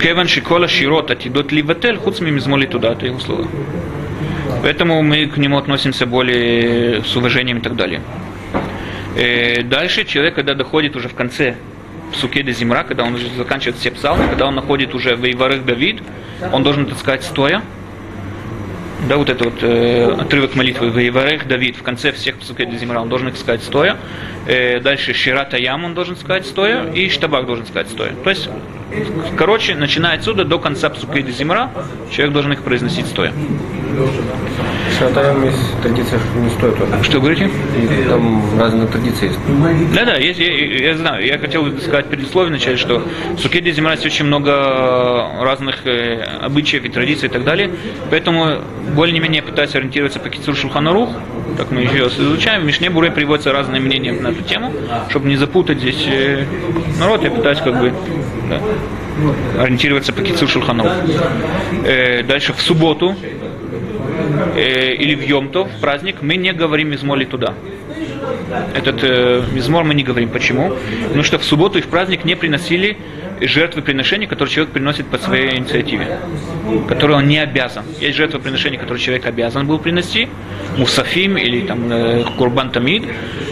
כיוון 0.00 0.28
שכל 0.28 0.64
השירות 0.64 1.10
עתידות 1.10 1.52
לבטל, 1.52 1.96
חוץ 1.96 2.20
ממזמור 2.20 2.64
תודה, 2.64 2.92
это 2.92 3.06
его 3.06 3.20
слова. 3.20 3.44
Поэтому 4.62 5.02
мы 5.02 5.26
к 5.26 5.36
нему 5.36 5.56
относимся 5.58 6.04
более 6.06 7.02
с 7.04 7.16
уважением 7.16 7.58
и 7.58 7.60
так 7.60 7.76
далее. 7.76 8.00
Э, 9.15 9.61
Дальше 9.63 10.05
человек, 10.05 10.35
когда 10.35 10.53
доходит 10.53 10.95
уже 10.95 11.07
в 11.07 11.13
конце 11.13 11.55
Псуке 12.11 12.43
де 12.43 12.51
Зимра, 12.51 12.83
когда 12.83 13.03
он 13.03 13.15
уже 13.15 13.27
заканчивает 13.29 13.77
все 13.77 13.91
псалмы, 13.91 14.27
когда 14.27 14.47
он 14.47 14.55
находит 14.55 14.93
уже 14.93 15.15
в 15.15 15.25
Иварых 15.25 15.65
Давид, 15.65 16.01
он 16.51 16.63
должен 16.63 16.85
это 16.85 16.95
сказать 16.95 17.23
стоя. 17.23 17.61
Да, 19.07 19.17
вот 19.17 19.29
это 19.29 19.43
вот 19.43 19.61
э, 19.61 20.15
отрывок 20.19 20.55
молитвы 20.55 20.89
в 20.89 21.07
Иварых 21.07 21.47
Давид 21.47 21.75
в 21.75 21.83
конце 21.83 22.11
всех 22.13 22.37
Псуке 22.37 22.65
де 22.65 22.77
Зимра, 22.77 22.99
он 22.99 23.09
должен 23.09 23.27
их 23.27 23.37
сказать 23.37 23.61
стоя. 23.61 23.97
Э, 24.47 24.79
дальше 24.79 25.13
Ширата 25.13 25.57
Ям 25.57 25.83
он 25.83 25.93
должен 25.93 26.15
сказать 26.15 26.45
стоя, 26.45 26.89
и 26.91 27.09
Штабак 27.09 27.45
должен 27.45 27.65
сказать 27.65 27.89
стоя. 27.89 28.13
То 28.23 28.29
есть, 28.29 28.49
короче, 29.37 29.75
начиная 29.75 30.17
отсюда 30.17 30.45
до 30.45 30.57
конца 30.57 30.89
Псукейда 30.89 31.31
Зимра, 31.31 31.71
человек 32.11 32.33
должен 32.33 32.53
их 32.53 32.61
произносить 32.61 33.07
стоя. 33.07 33.33
Шатаем 34.97 35.43
есть 35.43 35.81
традиция, 35.81 36.19
что 36.19 36.39
не 36.39 36.49
стоит. 36.49 36.75
Что 37.03 37.19
вы 37.19 37.21
говорите? 37.21 37.45
И 37.45 38.07
там 38.07 38.59
разные 38.59 38.87
традиции 38.87 39.27
есть. 39.27 39.39
Да-да, 39.93 40.15
есть, 40.15 40.39
я, 40.39 40.87
я 40.89 40.97
знаю. 40.97 41.25
Я 41.25 41.37
хотел 41.37 41.77
сказать 41.79 42.07
предисловие 42.07 42.49
вначале, 42.49 42.77
что 42.77 43.03
в 43.35 43.39
Сукеде 43.39 43.71
Зимра 43.71 43.91
есть 43.91 44.05
очень 44.05 44.25
много 44.25 44.51
разных 45.41 45.85
э, 45.85 46.23
обычаев 46.41 46.85
и 46.85 46.89
традиций 46.89 47.29
и 47.29 47.31
так 47.31 47.43
далее. 47.43 47.71
Поэтому 48.09 48.61
более-менее 48.93 49.41
пытаюсь 49.41 49.75
ориентироваться 49.75 50.19
по 50.19 50.29
Кицур 50.29 50.55
Шулханарух, 50.55 51.09
так 51.57 51.71
мы 51.71 51.81
еще 51.81 52.07
изучаем. 52.07 52.61
В 52.61 52.65
Мишне 52.65 52.89
Буре 52.89 53.11
приводятся 53.11 53.51
разные 53.51 53.81
мнения 53.81 54.11
на 54.13 54.29
эту 54.29 54.43
тему, 54.43 54.71
чтобы 55.09 55.27
не 55.27 55.35
запутать 55.35 55.79
здесь 55.79 56.05
э, 56.07 56.45
народ, 56.99 57.23
я 57.23 57.31
пытаюсь 57.31 57.59
как 57.59 57.79
бы 57.79 57.93
да, 58.49 59.63
ориентироваться 59.63 60.13
по 60.13 60.21
Кицур 60.21 60.49
Шулханарух. 60.49 60.93
Э, 61.85 62.23
дальше 62.23 62.53
в 62.53 62.61
субботу 62.61 63.15
э, 64.55 64.93
или 64.93 65.15
в 65.15 65.21
Йомтов, 65.21 65.69
в 65.71 65.79
праздник, 65.79 66.21
мы 66.21 66.35
не 66.35 66.53
говорим 66.53 66.93
из 66.93 67.03
моли 67.03 67.25
туда. 67.25 67.53
Этот 68.75 69.03
э, 69.03 69.43
мизмор 69.51 69.83
мы 69.83 69.93
не 69.93 70.03
говорим. 70.03 70.29
Почему? 70.29 70.75
Потому 71.03 71.23
что 71.23 71.39
в 71.39 71.43
субботу 71.43 71.79
и 71.79 71.81
в 71.81 71.87
праздник 71.87 72.25
не 72.25 72.35
приносили 72.35 72.97
жертвоприношения, 73.47 74.27
которые 74.27 74.53
человек 74.53 74.73
приносит 74.73 75.07
по 75.07 75.17
своей 75.17 75.57
инициативе, 75.57 76.19
которые 76.87 77.17
он 77.17 77.27
не 77.27 77.37
обязан. 77.39 77.83
Есть 77.99 78.17
жертвоприношения, 78.17 78.79
которые 78.79 79.01
человек 79.03 79.25
обязан 79.25 79.67
был 79.67 79.79
принести, 79.79 80.27
мусафим 80.77 81.37
или 81.37 81.61
там 81.67 81.91
э, 81.91 82.23
курбан 82.37 82.71
тамид. 82.71 83.03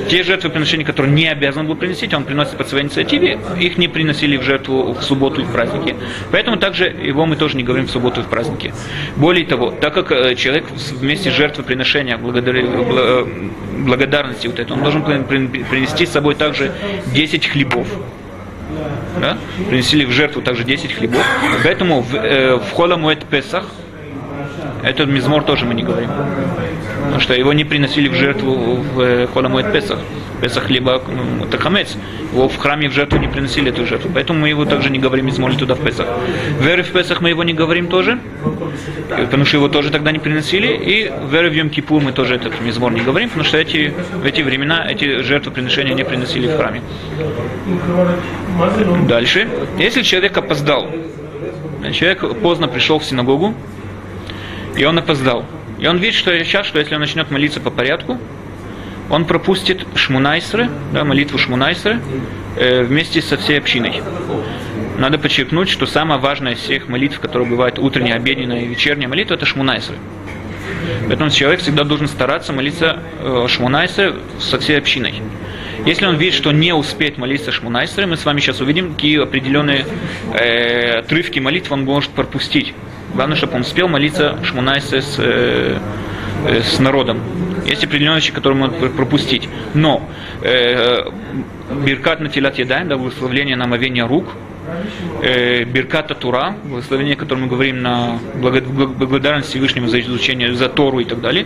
Те 0.10 0.24
жертвоприношения, 0.24 0.86
которые 0.86 1.14
не 1.14 1.28
обязан 1.28 1.68
был 1.68 1.76
принести, 1.76 2.14
он 2.16 2.24
приносит 2.24 2.58
по 2.58 2.64
своей 2.64 2.84
инициативе, 2.86 3.40
их 3.60 3.78
не 3.78 3.88
приносили 3.88 4.38
в 4.38 4.44
жертву 4.44 4.94
в 4.94 5.04
субботу 5.04 5.42
и 5.42 5.44
в 5.46 5.52
праздники. 5.52 5.96
Поэтому 6.32 6.58
также 6.58 6.86
его 6.86 7.26
мы 7.26 7.36
тоже 7.36 7.56
не 7.58 7.64
говорим 7.64 7.86
в 7.88 7.92
субботу 7.92 8.22
и 8.22 8.24
в 8.24 8.28
праздники. 8.28 8.74
Более 9.16 9.46
того, 9.46 9.72
так 9.72 9.94
как 9.94 10.12
э, 10.12 10.36
человек 10.36 10.66
вместе 11.00 11.32
с 11.32 11.34
жертвоприношения 11.34 12.18
бла- 12.18 12.42
э, 12.44 13.26
благодарности 13.86 14.48
вот 14.48 14.60
это, 14.60 14.74
он 14.74 14.82
должен 14.82 15.04
при- 15.04 15.46
при- 15.48 15.64
принести 15.64 16.06
с 16.06 16.12
собой 16.12 16.36
также 16.36 16.72
10 17.14 17.48
хлебов. 17.48 17.88
Да? 19.20 19.38
Принесли 19.70 20.06
в 20.06 20.12
жертву 20.12 20.42
также 20.42 20.64
10 20.64 20.94
хлебов. 20.94 21.26
Поэтому 21.64 22.02
в, 22.02 22.16
э, 22.16 22.56
в 22.56 22.72
Холамуэт 22.72 23.26
Песах 23.26 23.66
этот 24.84 25.10
мизмор 25.10 25.44
тоже 25.44 25.66
мы 25.66 25.74
не 25.74 25.84
говорим. 25.84 26.10
Потому 27.04 27.20
что 27.20 27.34
его 27.34 27.54
не 27.54 27.64
приносили 27.64 28.08
в 28.08 28.16
жертву 28.16 28.56
в 28.56 29.00
э, 29.00 29.28
Холамуэт 29.34 29.72
Песах. 29.72 30.00
Песах 30.42 30.66
хлеба 30.66 31.02
ну, 31.08 31.46
это 31.46 31.58
хамец. 31.58 31.96
Его 32.34 32.50
в 32.50 32.58
храме 32.58 32.90
в 32.90 32.94
жертву 32.94 33.20
не 33.20 33.28
приносили 33.28 33.72
эту 33.72 33.86
жертву. 33.86 34.10
Поэтому 34.14 34.40
мы 34.40 34.50
его 34.50 34.66
также 34.66 34.90
не 34.90 35.00
говорим 35.00 35.28
мизмор 35.28 35.56
туда 35.56 35.76
в 35.76 35.82
Песах. 35.82 36.08
Веры 36.60 36.84
в 36.84 36.92
Песах 36.92 37.22
мы 37.22 37.30
его 37.30 37.44
не 37.44 37.54
говорим 37.54 37.88
тоже. 37.88 38.20
Потому 39.10 39.46
что 39.46 39.58
его 39.58 39.70
тоже 39.70 39.92
тогда 39.92 40.12
не 40.12 40.20
приносили. 40.20 40.68
И 40.68 41.12
веры 41.32 41.50
в 41.50 41.54
Йом 41.54 41.70
Кипур 41.70 42.02
мы 42.02 42.12
тоже 42.12 42.36
этот 42.36 42.60
мизмор 42.62 42.92
не 42.92 43.02
говорим, 43.02 43.30
потому 43.30 43.46
что 43.46 43.58
эти, 43.58 43.94
в 44.14 44.26
эти 44.26 44.42
времена 44.42 44.86
эти 44.90 45.22
жертвоприношения 45.22 45.94
не 45.94 46.04
приносили 46.04 46.48
в 46.48 46.58
храме. 46.58 46.82
Дальше. 49.08 49.48
Если 49.78 50.02
человек 50.02 50.38
опоздал, 50.38 50.90
человек 51.94 52.40
поздно 52.40 52.68
пришел 52.68 53.00
в 53.00 53.06
синагогу, 53.06 53.54
и 54.76 54.84
он 54.86 54.98
опоздал. 54.98 55.46
И 55.80 55.88
он 55.88 55.98
видит, 55.98 56.16
что 56.16 56.32
сейчас, 56.44 56.66
что 56.66 56.80
если 56.80 56.94
он 56.96 57.02
начнет 57.02 57.32
молиться 57.32 57.60
по 57.60 57.72
порядку, 57.72 58.18
он 59.12 59.26
пропустит 59.26 59.86
шмунайсры, 59.94 60.70
да, 60.94 61.04
молитву 61.04 61.38
шмунайсры, 61.38 62.00
э, 62.56 62.84
вместе 62.84 63.22
со 63.22 63.38
всей 63.38 63.58
общиной. 63.58 64.02
Надо 64.98 65.20
подчеркнуть, 65.20 65.70
что 65.70 65.86
самая 65.86 66.18
важная 66.18 66.54
из 66.54 66.60
всех 66.60 66.88
молитв, 66.88 67.20
которые 67.20 67.48
бывают 67.50 67.78
утренняя, 67.78 68.16
обеденная 68.16 68.62
и 68.62 68.68
вечерняя 68.68 69.10
молитва, 69.10 69.34
это 69.34 69.46
шмунайсры. 69.46 69.96
Поэтому 71.08 71.30
человек 71.30 71.60
всегда 71.60 71.84
должен 71.84 72.08
стараться 72.08 72.54
молиться 72.54 73.00
э, 73.20 73.46
шмунайсры 73.50 74.16
со 74.40 74.60
всей 74.60 74.78
общиной. 74.78 75.16
Если 75.86 76.06
он 76.06 76.16
видит, 76.16 76.36
что 76.36 76.52
не 76.52 76.74
успеет 76.74 77.18
молиться 77.18 77.52
шмунайсры, 77.52 78.06
мы 78.06 78.16
с 78.16 78.24
вами 78.24 78.40
сейчас 78.40 78.62
увидим, 78.62 78.94
какие 78.94 79.22
определенные 79.22 79.86
э, 80.34 81.00
отрывки 81.00 81.40
молитв 81.40 81.72
он 81.72 81.84
может 81.84 82.12
пропустить. 82.12 82.74
Главное, 83.14 83.36
чтобы 83.36 83.56
он 83.56 83.62
успел 83.62 83.90
молиться 83.90 84.38
шмунайсры 84.44 85.02
с, 85.02 85.16
э, 85.18 85.80
э, 86.48 86.62
с 86.62 86.80
народом. 86.80 87.20
Есть 87.66 87.84
определенные 87.84 88.18
вещи, 88.20 88.32
которые 88.32 88.58
можно 88.60 88.78
пр- 88.78 88.90
пропустить. 88.90 89.48
Но 89.74 90.08
э, 90.42 91.04
Биркат 91.86 92.20
на 92.20 92.30
телят 92.30 92.58
едаем, 92.58 92.88
да, 92.88 92.98
благословление 92.98 93.56
на 93.56 93.66
омовение 93.66 94.06
рук, 94.06 94.26
э, 95.22 95.64
Бирката 95.64 96.16
Тура, 96.16 96.56
благословение, 96.64 97.16
которое 97.16 97.42
мы 97.42 97.48
говорим 97.48 97.82
на 97.82 98.20
благо- 98.36 98.62
бл- 98.62 98.88
благодарность 99.06 99.50
Всевышнему 99.50 99.88
за 99.88 100.00
изучение, 100.02 100.54
за 100.54 100.70
Тору 100.70 101.00
и 101.00 101.06
так 101.06 101.22
далее. 101.22 101.46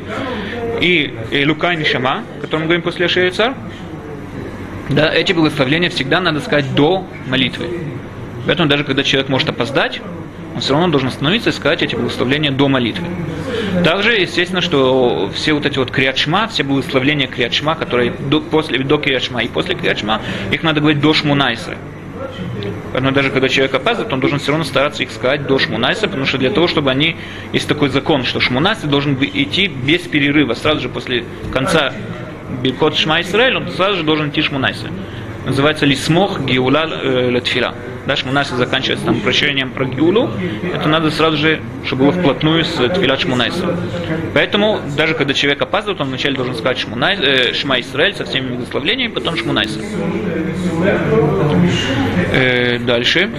И 0.82 1.14
э, 1.32 1.46
Лукай 1.46 1.76
Нишама, 1.78 2.24
о 2.38 2.42
котором 2.42 2.62
мы 2.62 2.66
говорим 2.68 2.82
после 2.82 3.06
Ашея. 3.06 3.32
Да, 4.90 5.12
эти 5.14 5.34
благословления 5.34 5.90
всегда 5.90 6.22
надо 6.22 6.40
сказать 6.42 6.76
до 6.76 7.06
молитвы. 7.28 7.68
Поэтому 8.46 8.70
даже 8.70 8.84
когда 8.84 9.04
человек 9.04 9.30
может 9.30 9.50
опоздать, 9.50 10.00
он 10.56 10.62
все 10.62 10.74
равно 10.74 10.88
должен 10.88 11.10
остановиться 11.10 11.50
и 11.50 11.54
сказать 11.54 11.84
эти 11.84 11.96
благословления 11.96 12.52
до 12.52 12.70
молитвы. 12.70 13.06
Также, 13.84 14.14
естественно, 14.14 14.62
что 14.62 15.30
все 15.34 15.54
вот 15.54 15.66
эти 15.66 15.78
вот 15.78 15.92
криачма, 15.92 16.48
все 16.48 16.64
благословления 16.64 17.28
криачма, 17.28 17.76
которые 17.76 18.12
до, 18.12 18.40
после, 18.40 18.80
до 18.80 18.98
криачма 18.98 19.44
и 19.44 19.50
после 19.50 19.76
криачма, 19.76 20.22
их 20.52 20.64
надо 20.64 20.80
говорить 20.80 21.02
до 21.02 21.14
шмунайсры. 21.14 21.78
Поэтому 22.94 23.12
даже 23.12 23.30
когда 23.30 23.50
человек 23.50 23.76
опаздывает, 23.76 24.14
он 24.14 24.22
должен 24.22 24.40
все 24.40 24.52
равно 24.52 24.64
стараться 24.64 25.04
их 25.04 25.12
сказать 25.12 25.46
до 25.46 25.60
шмунайса, 25.60 26.08
потому 26.08 26.26
что 26.26 26.38
для 26.38 26.50
того, 26.50 26.68
чтобы 26.68 26.90
они... 26.90 27.18
Есть 27.52 27.68
такой 27.68 27.90
закон, 27.90 28.24
что 28.24 28.40
шмунайса 28.40 28.88
должен 28.88 29.18
идти 29.22 29.68
без 29.68 30.02
перерыва, 30.02 30.54
сразу 30.54 30.80
же 30.80 30.88
после 30.88 31.26
конца 31.52 31.92
Биркот 32.64 32.96
Шма 32.96 33.20
Исраэль, 33.22 33.58
он 33.58 33.70
сразу 33.72 33.98
же 33.98 34.04
должен 34.04 34.30
идти 34.30 34.42
шмунайса. 34.42 34.88
Называется 35.46 35.86
лисмох 35.86 36.40
геула 36.40 36.88
э. 36.90 37.30
Шмунайса 38.16 38.56
заканчивается 38.56 39.06
там 39.06 39.20
прощением 39.22 39.72
про 39.72 39.86
геулу. 39.86 40.30
Это 40.74 40.88
надо 40.88 41.12
сразу 41.12 41.38
же, 41.38 41.62
чтобы 41.86 42.06
было 42.06 42.12
вплотную 42.14 42.64
с 42.64 42.76
тфилат 42.76 43.22
шмунайса. 43.22 43.78
Поэтому 44.34 44.80
даже 44.96 45.14
когда 45.14 45.34
человек 45.34 45.62
опаздывает, 45.62 46.02
он 46.02 46.10
вначале 46.10 46.36
должен 46.36 46.56
сказать 46.56 46.78
шмунай, 46.78 47.18
э, 47.18 47.54
Шма 47.54 47.80
Исраэль 47.80 48.16
со 48.16 48.26
всеми 48.26 48.50
благословлениями, 48.50 49.12
потом 49.12 49.36
шмунайса. 49.36 49.80
Э, 52.34 52.80
дальше. 52.80 53.30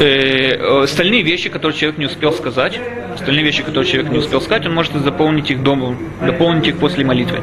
Э, 0.00 0.82
остальные 0.82 1.22
вещи, 1.22 1.48
которые 1.48 1.78
человек 1.78 1.98
не 1.98 2.06
успел 2.06 2.32
сказать, 2.32 2.80
остальные 3.14 3.44
вещи, 3.44 3.62
которые 3.62 3.90
человек 3.90 4.12
не 4.12 4.18
успел 4.18 4.40
сказать, 4.40 4.66
он 4.66 4.74
может 4.74 4.92
заполнить 4.94 5.50
их 5.50 5.62
дома, 5.62 5.96
дополнить 6.20 6.66
их 6.66 6.78
после 6.78 7.04
молитвы. 7.04 7.40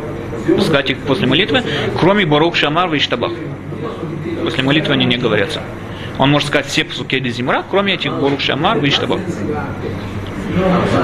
Сказать 0.59 0.89
их 0.89 0.97
после 0.99 1.25
молитвы, 1.25 1.63
кроме 1.99 2.25
Барух 2.25 2.55
Шамар 2.55 2.93
и 2.93 2.99
Штабах. 2.99 3.31
После 4.43 4.63
молитвы 4.63 4.93
они 4.93 5.05
не 5.05 5.17
говорятся. 5.17 5.61
Он 6.17 6.29
может 6.29 6.47
сказать 6.47 6.67
все 6.67 6.83
псуки 6.85 7.19
де 7.19 7.29
зимра, 7.29 7.63
кроме 7.69 7.93
этих 7.95 8.13
Барух 8.13 8.39
Шамар 8.39 8.77
и 8.83 8.89
Штабах. 8.89 9.19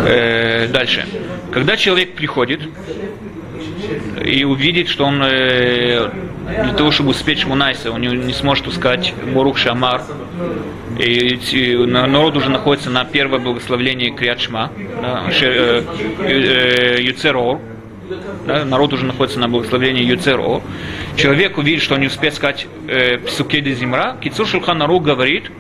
Э, 0.06 0.68
дальше. 0.68 1.06
Когда 1.52 1.78
человек 1.78 2.14
приходит 2.14 2.62
и 4.24 4.44
увидит, 4.44 4.88
что 4.88 5.06
он 5.06 5.22
э, 5.24 6.10
для 6.64 6.74
того, 6.74 6.92
чтобы 6.92 7.10
успеть 7.10 7.40
Шмунайса, 7.40 7.92
он 7.92 8.02
не, 8.02 8.34
сможет 8.34 8.72
сказать 8.74 9.14
Борух 9.34 9.58
Шамар, 9.58 10.04
и, 11.00 11.40
и 11.52 11.78
на- 11.78 12.06
народ 12.06 12.36
уже 12.38 12.50
находится 12.50 12.90
на 12.90 13.06
первое 13.06 13.40
благословение 13.40 14.12
Криат 14.12 14.40
Шма, 14.42 14.72
да, 15.02 15.24
э, 15.42 15.84
э, 16.20 17.02
Юцерор, 17.02 17.60
да, 18.46 18.66
народ 18.66 18.94
уже 18.94 19.06
находится 19.06 19.40
на 19.40 19.48
благословении 19.48 20.04
Юцеро. 20.04 20.62
Человек 21.16 21.58
увидит, 21.58 21.82
что 21.82 21.96
он 21.96 22.02
не 22.02 22.08
успеет 22.08 22.34
сказать 22.34 22.68
э, 22.88 23.18
Псуке 23.20 23.62
де 23.62 23.74
Зимра. 23.74 24.18
Кицур 24.22 24.48
Шулхан 24.48 24.82
Арух 24.82 25.04
говорит, 25.04 25.52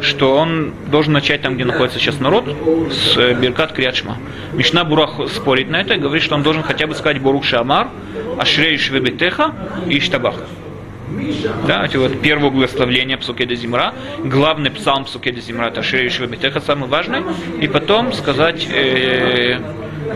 что 0.00 0.36
он 0.36 0.72
должен 0.86 1.12
начать 1.12 1.42
там, 1.42 1.54
где 1.54 1.64
находится 1.64 1.98
сейчас 1.98 2.20
народ, 2.20 2.44
с 2.90 3.16
э, 3.16 3.34
Биркат 3.34 3.72
Криачма. 3.72 4.16
Мишна 4.52 4.84
Бурах 4.84 5.30
спорит 5.30 5.68
на 5.68 5.80
это 5.80 5.94
и 5.94 5.98
говорит, 5.98 6.22
что 6.22 6.34
он 6.34 6.42
должен 6.42 6.62
хотя 6.62 6.86
бы 6.86 6.94
сказать 6.94 7.20
Борух 7.20 7.44
Шамар, 7.44 7.88
Ашрей 8.38 8.78
Швебетеха 8.78 9.54
и 9.88 9.98
Иштабах. 9.98 10.36
Да, 11.66 11.84
эти 11.84 11.96
вот 11.96 12.20
первое 12.20 12.50
благословление 12.50 13.16
Псуке 13.16 13.46
де 13.46 13.56
Зимра, 13.56 13.94
главный 14.22 14.70
псалм 14.70 15.04
Псуке 15.04 15.32
де 15.32 15.40
Зимра, 15.40 15.66
это 15.66 15.80
Ашрей 15.80 16.08
Швебетеха, 16.10 16.60
самый 16.60 16.88
важный, 16.88 17.22
и 17.60 17.66
потом 17.66 18.12
сказать 18.12 18.66
э, 18.70 19.58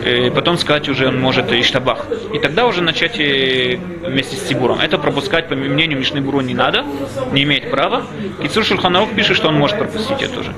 э, 0.04 0.30
потом 0.30 0.58
сказать 0.58 0.88
уже 0.88 1.08
он 1.08 1.20
может 1.20 1.52
Иштабах. 1.52 2.06
И 2.32 2.38
тогда 2.38 2.66
уже 2.66 2.82
начать 2.82 3.18
э, 3.18 3.78
вместе 4.02 4.36
с 4.36 4.42
Тибуром. 4.42 4.80
Это 4.80 4.98
пропускать, 4.98 5.48
по 5.48 5.54
мнению 5.54 5.98
Мишны 5.98 6.20
Буру, 6.20 6.40
не 6.40 6.54
надо, 6.54 6.84
не 7.32 7.42
имеет 7.42 7.70
права. 7.70 8.04
Кицур 8.42 8.64
Шульханаух 8.64 9.10
пишет, 9.14 9.36
что 9.36 9.48
он 9.48 9.58
может 9.58 9.78
пропустить 9.78 10.22
это 10.22 10.34
тоже. 10.34 10.52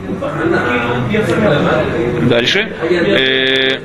Дальше. 2.28 2.72
Э, 2.90 3.80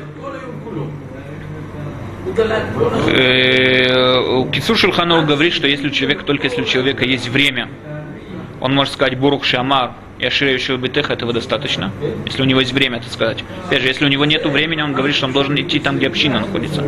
Кицур 4.52 4.78
Шульханов 4.78 5.26
говорит, 5.26 5.54
что 5.54 5.68
если 5.68 5.88
у 5.88 5.92
человека, 5.92 6.24
только 6.24 6.48
если 6.48 6.62
у 6.62 6.66
человека 6.66 7.04
есть 7.06 7.30
время, 7.30 7.70
он 8.62 8.74
может 8.74 8.94
сказать 8.94 9.18
Бурух 9.18 9.44
Шамар 9.44 9.92
и 10.20 10.26
Аширеющего 10.26 10.78
Бетеха, 10.78 11.14
этого 11.14 11.34
достаточно. 11.34 11.92
Если 12.26 12.42
у 12.42 12.46
него 12.46 12.60
есть 12.60 12.74
время, 12.74 12.98
это 12.98 13.10
сказать. 13.10 13.44
Опять 13.68 13.82
же, 13.82 13.88
если 13.88 14.06
у 14.06 14.10
него 14.10 14.26
нет 14.26 14.46
времени, 14.46 14.82
он 14.82 14.94
говорит, 14.94 15.16
что 15.16 15.26
он 15.26 15.34
должен 15.34 15.56
идти 15.60 15.80
там, 15.80 15.98
где 15.98 16.08
община 16.08 16.42
находится. 16.42 16.84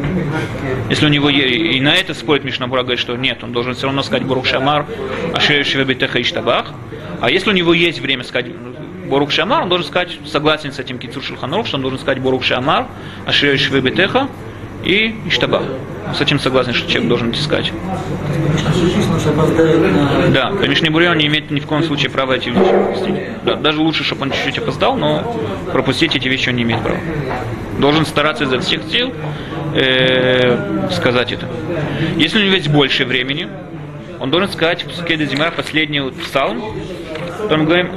Если 0.90 1.06
у 1.06 1.10
него 1.10 1.30
и 1.30 1.80
на 1.80 1.96
это 1.96 2.14
спорит 2.14 2.44
Мишнабура, 2.44 2.82
говорит, 2.82 3.00
что 3.00 3.16
нет, 3.16 3.44
он 3.44 3.54
должен 3.54 3.74
все 3.74 3.88
равно 3.88 4.04
сказать 4.04 4.24
Бурух 4.24 4.46
Шамар, 4.46 4.86
Аширеющего 5.34 5.86
Бетеха 5.86 6.20
и 6.20 6.24
Штабах. 6.24 6.74
А 7.22 7.30
если 7.30 7.50
у 7.50 7.54
него 7.54 7.74
есть 7.74 8.00
время 8.00 8.24
сказать 8.24 8.48
Борух 9.08 9.32
Шамар, 9.32 9.64
он 9.64 9.70
должен 9.70 9.88
сказать, 9.88 10.18
согласен 10.26 10.72
с 10.74 10.80
этим 10.80 10.98
Кицур 11.00 11.24
Шульханорух, 11.24 11.68
что 11.68 11.78
он 11.78 11.82
должен 11.82 12.00
сказать 12.00 12.20
Борух 12.20 12.44
Шамар, 12.44 12.88
Аширеющего 13.26 13.80
Бетеха 13.80 14.28
и 14.84 15.16
Иштабах. 15.28 15.64
С 16.16 16.22
этим 16.22 16.40
согласен, 16.40 16.74
что 16.74 16.90
человек 16.90 17.10
должен 17.10 17.30
это 17.30 17.42
сказать. 17.42 17.72
Да, 20.34 20.52
по 20.52 20.64
Мишне 20.68 20.90
Буре 20.90 21.10
он 21.10 21.18
не 21.18 21.28
имеет 21.28 21.52
ни 21.52 21.60
в 21.60 21.66
коем 21.66 21.84
случае 21.84 22.10
права 22.10 22.34
эти 22.34 22.50
вещи 22.50 22.70
пропустить. 22.70 23.16
Да, 23.46 23.56
даже 23.56 23.80
лучше, 23.80 24.04
чтобы 24.04 24.24
он 24.24 24.32
чуть-чуть 24.32 24.58
опоздал, 24.58 24.98
но 24.98 25.38
пропустить 25.72 26.16
эти 26.16 26.28
вещи 26.28 26.50
он 26.50 26.56
не 26.56 26.64
имеет 26.64 26.82
права. 26.82 27.00
Должен 27.80 28.06
стараться 28.06 28.44
изо 28.44 28.60
всех 28.60 28.82
сил 28.92 29.14
э, 29.74 30.90
сказать 30.92 31.32
это. 31.32 31.48
Если 32.18 32.40
у 32.40 32.44
него 32.44 32.56
есть 32.56 32.68
больше 32.70 33.06
времени, 33.06 33.48
он 34.22 34.30
должен 34.30 34.50
сказать 34.52 34.84
в 34.84 34.90
Псуке 34.90 35.18
де 35.18 35.26
Зимара 35.26 35.50
последний 35.50 36.00
псалм, 36.12 36.62
то 37.50 37.58
мы 37.58 37.66
говорим 37.66 37.90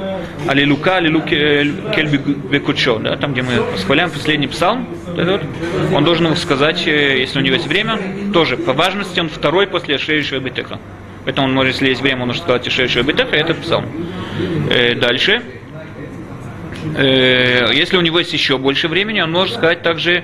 Аллилука, 0.47 0.97
Аллилу 0.97 1.21
Кельби 1.21 2.17
Бекучо, 2.17 2.97
да, 2.97 3.15
там, 3.15 3.33
где 3.33 3.43
мы 3.43 3.61
восхваляем 3.61 4.09
последний 4.09 4.47
псалм, 4.47 4.87
он 5.93 6.03
должен 6.03 6.25
его 6.25 6.35
сказать, 6.35 6.87
э, 6.87 7.19
если 7.19 7.37
у 7.37 7.41
него 7.43 7.53
есть 7.53 7.67
время, 7.67 7.99
тоже 8.33 8.57
по 8.57 8.73
важности 8.73 9.19
он 9.19 9.29
второй 9.29 9.67
после 9.67 9.95
Ашеющего 9.95 10.39
Бетеха. 10.39 10.79
Поэтому 11.25 11.47
он 11.47 11.53
может, 11.53 11.73
если 11.73 11.89
есть 11.89 12.01
время, 12.01 12.23
он 12.23 12.29
может 12.29 12.41
сказать 12.41 12.67
Ашеющего 12.67 13.03
Бетеха, 13.03 13.35
и 13.35 13.39
этот 13.39 13.59
псалм. 13.59 13.85
Э, 14.71 14.95
дальше. 14.95 15.43
Э, 16.97 17.69
если 17.71 17.97
у 17.97 18.01
него 18.01 18.17
есть 18.17 18.33
еще 18.33 18.57
больше 18.57 18.87
времени, 18.87 19.21
он 19.21 19.31
может 19.31 19.55
сказать 19.55 19.83
также 19.83 20.23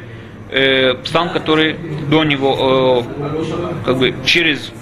псалм, 1.03 1.29
который 1.29 1.77
до 2.09 2.25
него, 2.25 3.05
как 3.85 3.97
бы 3.97 4.13
через 4.25 4.73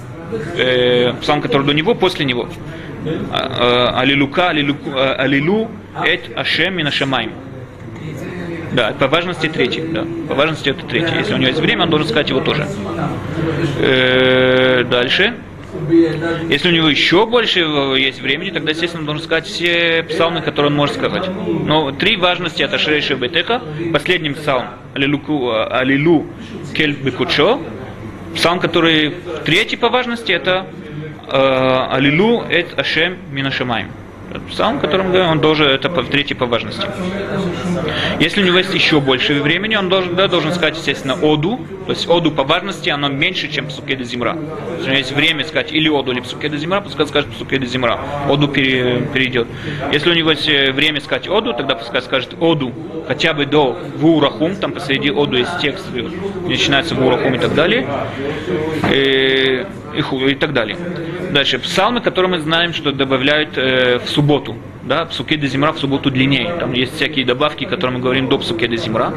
э, 0.56 1.14
псалм, 1.22 1.42
который 1.42 1.66
до 1.66 1.74
него, 1.74 1.96
после 1.96 2.26
него. 2.26 2.48
А, 3.32 3.92
э, 3.96 4.00
Аллилука, 4.02 4.50
аллилу, 4.50 4.76
э, 4.86 5.14
аллилу, 5.18 5.70
эт 6.06 6.32
ашем 6.36 6.76
минашамайм. 6.76 7.32
Да, 8.74 8.94
по 9.00 9.08
важности 9.08 9.48
третий, 9.48 9.82
да. 9.82 10.06
По 10.28 10.36
важности 10.36 10.70
это 10.70 10.86
третий. 10.86 11.16
Если 11.18 11.34
у 11.34 11.38
него 11.38 11.48
есть 11.48 11.60
время, 11.60 11.84
он 11.84 11.90
должен 11.90 12.08
сказать 12.08 12.30
его 12.30 12.42
тоже. 12.42 12.68
Э, 13.80 14.84
дальше. 14.84 15.36
Если 16.50 16.70
у 16.70 16.72
него 16.72 16.90
еще 16.90 17.26
больше 17.26 17.60
есть 17.60 18.22
времени, 18.22 18.50
тогда, 18.50 18.72
естественно, 18.72 19.02
он 19.02 19.06
должен 19.06 19.24
сказать 19.24 19.46
все 19.46 20.04
псалмы, 20.08 20.42
которые 20.42 20.72
он 20.72 20.76
может 20.76 20.96
сказать. 20.96 21.30
Но 21.66 21.92
три 21.92 22.16
важности 22.16 22.64
это 22.64 22.78
Шрейши 22.78 23.16
Бетеха, 23.16 23.62
последний 23.94 24.32
псалм 24.32 24.66
Алилу 24.94 26.26
Кель 26.76 26.94
Бекучо, 26.94 27.60
псалм, 28.36 28.60
который 28.60 29.16
третий 29.46 29.78
по 29.78 29.90
важности, 29.90 30.32
это 30.32 30.68
э, 31.28 31.88
Алилу 31.92 32.44
Эт 32.44 32.78
Ашем 32.78 33.18
Минашамаем. 33.32 33.92
Псалм, 34.50 34.80
которым 34.80 35.08
говорим, 35.12 35.30
он 35.30 35.40
должен, 35.40 35.68
это 35.68 35.90
третий 36.04 36.34
по 36.34 36.46
важности. 36.46 36.86
Если 38.20 38.42
у 38.42 38.46
него 38.46 38.58
есть 38.58 38.74
еще 38.74 39.00
больше 39.00 39.42
времени, 39.42 39.76
он 39.76 39.90
должен, 39.90 40.16
да, 40.16 40.28
должен 40.28 40.52
сказать, 40.54 40.78
естественно, 40.78 41.16
оду. 41.16 41.60
То 41.86 41.94
есть 41.94 42.08
оду 42.08 42.32
по 42.32 42.44
важности, 42.44 42.90
оно 42.90 43.08
меньше, 43.10 43.48
чем 43.48 43.68
псуке 43.68 43.96
де 43.96 44.04
зимра. 44.04 44.38
Если 44.78 44.84
у 44.84 44.90
него 44.90 44.98
есть 44.98 45.12
время 45.14 45.44
сказать 45.46 45.72
или 45.72 45.90
оду, 45.90 46.12
или 46.12 46.20
псуке 46.20 46.50
де 46.50 46.58
зимра, 46.58 46.82
пускай 46.82 47.08
скажет 47.08 47.32
псуке 47.32 47.58
де 47.58 47.66
зимра. 47.66 48.00
Оду 48.30 48.48
пере, 48.48 49.08
перейдет. 49.14 49.48
Если 49.92 50.10
у 50.12 50.14
него 50.14 50.32
есть 50.32 50.48
э, 50.48 50.72
время 50.72 51.02
сказать 51.02 51.28
оду, 51.28 51.54
тогда 51.54 51.76
пускай 51.76 52.02
скажет 52.02 52.36
оду 52.40 52.72
хотя 53.08 53.34
бы 53.34 53.46
до 53.46 53.80
вурахум, 53.96 54.56
там 54.56 54.72
посреди 54.74 55.10
оду 55.10 55.38
есть 55.38 55.58
текст, 55.62 55.90
где 55.90 56.08
начинается 56.48 56.94
вурахум 56.94 57.34
и 57.34 57.40
так 57.40 57.56
далее. 57.56 57.88
И, 58.92 59.66
и, 59.96 60.02
ху- 60.02 60.28
и 60.28 60.36
так 60.36 60.54
далее. 60.54 60.78
Дальше. 61.32 61.60
Псалмы, 61.60 62.02
которые 62.02 62.32
мы 62.32 62.40
знаем, 62.40 62.74
что 62.74 62.92
добавляют 62.92 63.58
э, 63.58 64.00
в 64.00 64.10
субботу. 64.10 64.56
Да, 64.84 65.06
псуке 65.06 65.38
де 65.38 65.48
зимра 65.48 65.72
в 65.74 65.80
субботу 65.80 66.10
длиннее. 66.10 66.56
Там 66.60 66.74
есть 66.74 66.96
всякие 66.96 67.24
добавки, 67.26 67.66
которые 67.66 67.98
мы 67.98 68.04
говорим 68.04 68.28
до 68.30 68.40
псуке 68.40 68.68
де 68.68 68.78
зимра. 68.78 69.14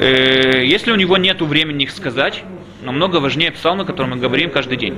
Э, 0.00 0.64
если 0.64 0.90
у 0.90 0.96
него 0.96 1.16
нет 1.16 1.40
времени 1.40 1.84
их 1.84 1.92
сказать, 1.92 2.42
намного 2.82 3.18
важнее 3.18 3.52
псалмы, 3.52 3.84
которые 3.84 4.14
мы 4.16 4.20
говорим 4.20 4.50
каждый 4.50 4.76
день. 4.76 4.94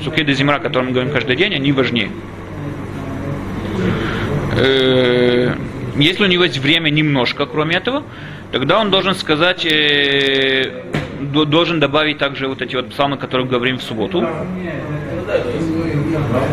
Псуке 0.00 0.24
де 0.24 0.32
зимра, 0.32 0.58
которые 0.58 0.88
мы 0.88 0.92
говорим 0.94 1.12
каждый 1.12 1.36
день, 1.36 1.54
они 1.54 1.70
важнее. 1.72 2.10
Э, 4.56 5.54
если 5.96 6.24
у 6.24 6.28
него 6.28 6.44
есть 6.44 6.58
время 6.58 6.90
немножко, 6.90 7.46
кроме 7.46 7.76
этого, 7.76 8.02
тогда 8.50 8.80
он 8.80 8.90
должен 8.90 9.14
сказать, 9.14 9.64
э, 9.64 10.82
до- 11.20 11.44
должен 11.44 11.78
добавить 11.78 12.18
также 12.18 12.48
вот 12.48 12.62
эти 12.62 12.74
вот 12.74 12.90
псалмы, 12.90 13.16
которые 13.16 13.46
говорим 13.46 13.78
в 13.78 13.82
субботу. 13.82 14.26
muita 15.20 16.49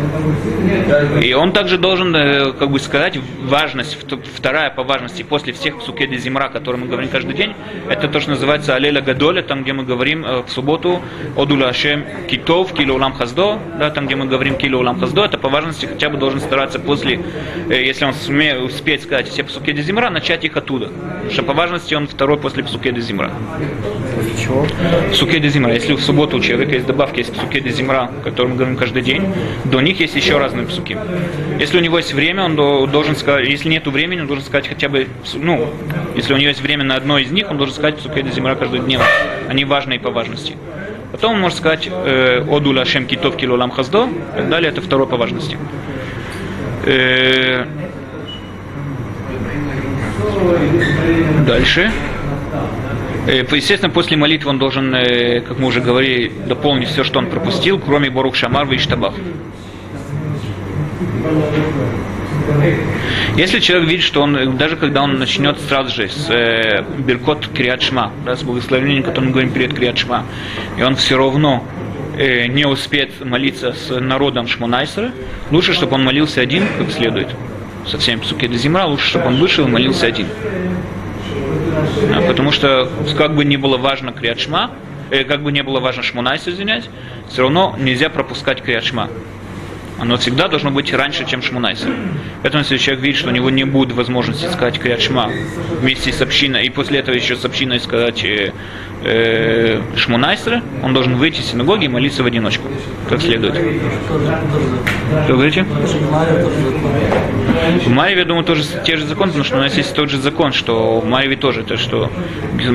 И 1.22 1.32
он 1.34 1.52
также 1.52 1.78
должен, 1.78 2.14
э, 2.14 2.52
как 2.52 2.70
бы 2.70 2.78
сказать, 2.78 3.18
важность, 3.44 3.96
вт- 4.00 4.24
вторая 4.34 4.70
по 4.70 4.82
важности 4.82 5.22
после 5.22 5.52
всех 5.52 5.78
псуке 5.78 6.06
де 6.06 6.16
зимра, 6.18 6.48
которые 6.48 6.82
мы 6.82 6.88
говорим 6.88 7.08
каждый 7.08 7.34
день, 7.34 7.54
это 7.88 8.08
то, 8.08 8.20
что 8.20 8.30
называется 8.30 8.74
Алеля 8.74 9.00
Гадоля, 9.00 9.42
там, 9.42 9.62
где 9.62 9.72
мы 9.72 9.84
говорим 9.84 10.24
э, 10.24 10.42
в 10.42 10.50
субботу 10.50 11.00
Одула 11.36 11.68
Ашем 11.68 12.04
Китов, 12.28 12.72
Кило 12.72 12.94
Улам 12.94 13.12
Хаздо, 13.12 13.58
да, 13.78 13.90
там, 13.90 14.06
где 14.06 14.16
мы 14.16 14.26
говорим 14.26 14.56
Кило 14.56 14.78
Улам 14.80 14.98
Хаздо, 15.00 15.24
это 15.24 15.38
по 15.38 15.48
важности 15.48 15.86
хотя 15.86 16.08
бы 16.08 16.18
должен 16.18 16.40
стараться 16.40 16.78
после, 16.78 17.20
э, 17.68 17.84
если 17.84 18.04
он 18.04 18.14
суме, 18.14 18.56
успеет 18.58 19.02
сказать 19.02 19.28
все 19.28 19.42
псуке 19.44 19.72
де 19.72 19.82
зимра, 19.82 20.10
начать 20.10 20.44
их 20.44 20.56
оттуда. 20.56 20.88
Потому 20.88 21.30
что 21.30 21.42
по 21.42 21.52
важности 21.52 21.94
он 21.94 22.06
второй 22.06 22.38
после 22.38 22.62
псуке 22.62 22.92
де 22.92 23.00
зимра. 23.00 23.30
После 24.14 24.44
чего? 24.44 24.66
Зимра. 25.48 25.74
Если 25.74 25.94
в 25.94 26.00
субботу 26.00 26.36
у 26.36 26.40
человека 26.40 26.74
есть 26.74 26.86
добавки, 26.86 27.18
есть 27.18 27.32
псуке 27.32 27.60
де 27.60 27.70
зимра, 27.70 28.10
которые 28.24 28.52
мы 28.52 28.56
говорим 28.56 28.76
каждый 28.76 29.02
день, 29.02 29.24
до 29.64 29.80
них 29.80 29.97
есть 30.00 30.14
еще 30.16 30.38
разные 30.38 30.66
псуки. 30.66 30.96
Если 31.58 31.76
у 31.78 31.80
него 31.80 31.98
есть 31.98 32.12
время, 32.14 32.44
он 32.44 32.56
до- 32.56 32.86
должен 32.86 33.16
сказать, 33.16 33.46
если 33.48 33.68
нет 33.68 33.86
времени, 33.86 34.20
он 34.20 34.26
должен 34.26 34.44
сказать 34.44 34.68
хотя 34.68 34.88
бы, 34.88 35.06
ну, 35.34 35.68
если 36.14 36.34
у 36.34 36.36
него 36.36 36.48
есть 36.48 36.60
время 36.60 36.84
на 36.84 36.94
одно 36.96 37.18
из 37.18 37.30
них, 37.30 37.50
он 37.50 37.56
должен 37.58 37.74
сказать 37.74 37.96
псуке 37.96 38.22
де 38.22 38.30
зимра 38.30 38.54
каждый 38.54 38.80
день. 38.80 38.98
Они 39.48 39.64
важные 39.64 39.98
по 40.00 40.10
важности. 40.10 40.56
Потом 41.12 41.34
он 41.34 41.40
может 41.40 41.58
сказать 41.58 41.88
э, 41.90 42.44
Одула 42.50 42.84
Шем 42.84 43.06
Китов 43.06 43.36
Килулам 43.36 43.70
Хаздо, 43.70 44.06
и 44.08 44.36
так 44.36 44.48
далее, 44.50 44.70
это 44.70 44.80
второй 44.82 45.06
по 45.06 45.16
важности. 45.16 45.56
Э, 46.84 47.64
Дальше. 51.46 51.90
Э, 53.26 53.44
Естественно, 53.50 53.90
после 53.92 54.16
молитвы 54.16 54.50
он 54.50 54.58
должен, 54.58 54.94
э, 54.94 55.40
как 55.40 55.58
мы 55.58 55.66
уже 55.68 55.80
говорили, 55.80 56.30
дополнить 56.46 56.88
все, 56.88 57.04
что 57.04 57.18
он 57.18 57.26
пропустил, 57.26 57.78
кроме 57.78 58.10
Борух 58.10 58.34
Шамар 58.34 58.70
и 58.72 58.78
Штабах. 58.78 59.14
Если 63.36 63.60
человек 63.60 63.88
видит, 63.88 64.04
что 64.04 64.22
он, 64.22 64.56
даже 64.56 64.76
когда 64.76 65.02
он 65.02 65.18
начнет 65.18 65.60
сразу 65.60 65.94
же 65.94 66.08
с 66.08 66.28
э, 66.28 66.82
Беркот 66.98 67.48
Криат 67.48 67.82
Шма, 67.82 68.10
да, 68.24 68.36
с 68.36 68.42
благословением, 68.42 69.02
которое 69.02 69.26
мы 69.26 69.32
говорим 69.32 69.52
перед 69.52 69.74
Криат 69.74 69.98
Шма, 69.98 70.24
и 70.76 70.82
он 70.82 70.96
все 70.96 71.16
равно 71.16 71.64
э, 72.16 72.46
не 72.46 72.64
успеет 72.64 73.24
молиться 73.24 73.74
с 73.74 74.00
народом 74.00 74.48
Шмонайсера, 74.48 75.12
лучше, 75.50 75.72
чтобы 75.72 75.94
он 75.94 76.04
молился 76.04 76.40
один, 76.40 76.64
как 76.78 76.90
следует. 76.90 77.28
Со 77.86 77.98
всеми 77.98 78.20
псуке 78.20 78.48
до 78.48 78.56
зимра, 78.56 78.86
лучше, 78.86 79.08
чтобы 79.08 79.26
он 79.26 79.36
вышел 79.36 79.66
и 79.66 79.70
молился 79.70 80.06
один. 80.06 80.26
А, 82.14 82.20
Потому 82.26 82.50
что 82.50 82.90
как 83.16 83.34
бы 83.34 83.44
не 83.44 83.56
было 83.56 83.76
важно 83.76 84.12
Криадшма, 84.12 84.72
э, 85.10 85.24
как 85.24 85.42
бы 85.42 85.52
не 85.52 85.62
было 85.62 85.80
важно 85.80 86.02
Шмунайс, 86.02 86.46
извиняюсь, 86.48 86.88
все 87.28 87.42
равно 87.42 87.76
нельзя 87.78 88.08
пропускать 88.10 88.62
Криадшма. 88.62 89.08
Оно 89.98 90.16
всегда 90.16 90.48
должно 90.48 90.70
быть 90.70 90.92
раньше, 90.92 91.26
чем 91.26 91.42
Шмунайса. 91.42 91.88
Поэтому, 92.42 92.62
если 92.62 92.76
человек 92.76 93.04
видит, 93.04 93.18
что 93.18 93.28
у 93.28 93.32
него 93.32 93.50
не 93.50 93.64
будет 93.64 93.92
возможности 93.92 94.46
сказать 94.46 94.78
Криадшма 94.78 95.30
вместе 95.80 96.12
с 96.12 96.22
общиной, 96.22 96.66
и 96.66 96.70
после 96.70 97.00
этого 97.00 97.14
еще 97.14 97.36
с 97.36 97.44
общиной 97.44 97.80
сказать 97.80 98.24
э, 98.24 98.52
э, 99.02 99.80
Шмунайсера, 99.96 100.62
он 100.82 100.94
должен 100.94 101.16
выйти 101.16 101.40
из 101.40 101.46
синагоги 101.46 101.86
и 101.86 101.88
молиться 101.88 102.22
в 102.22 102.26
одиночку, 102.26 102.68
как 103.08 103.20
следует. 103.20 103.54
Что 105.24 105.32
говорите? 105.34 105.66
В 107.84 107.88
Маеве, 107.88 108.20
я 108.20 108.24
думаю, 108.26 108.44
тоже 108.44 108.62
те 108.84 108.96
же 108.96 109.06
законы, 109.06 109.28
потому 109.28 109.44
что 109.44 109.56
у 109.56 109.60
нас 109.60 109.76
есть 109.76 109.94
тот 109.94 110.10
же 110.10 110.18
закон, 110.18 110.52
что 110.52 111.00
в 111.00 111.06
Маеве 111.06 111.36
тоже, 111.36 111.62
то 111.62 111.76
что 111.76 112.10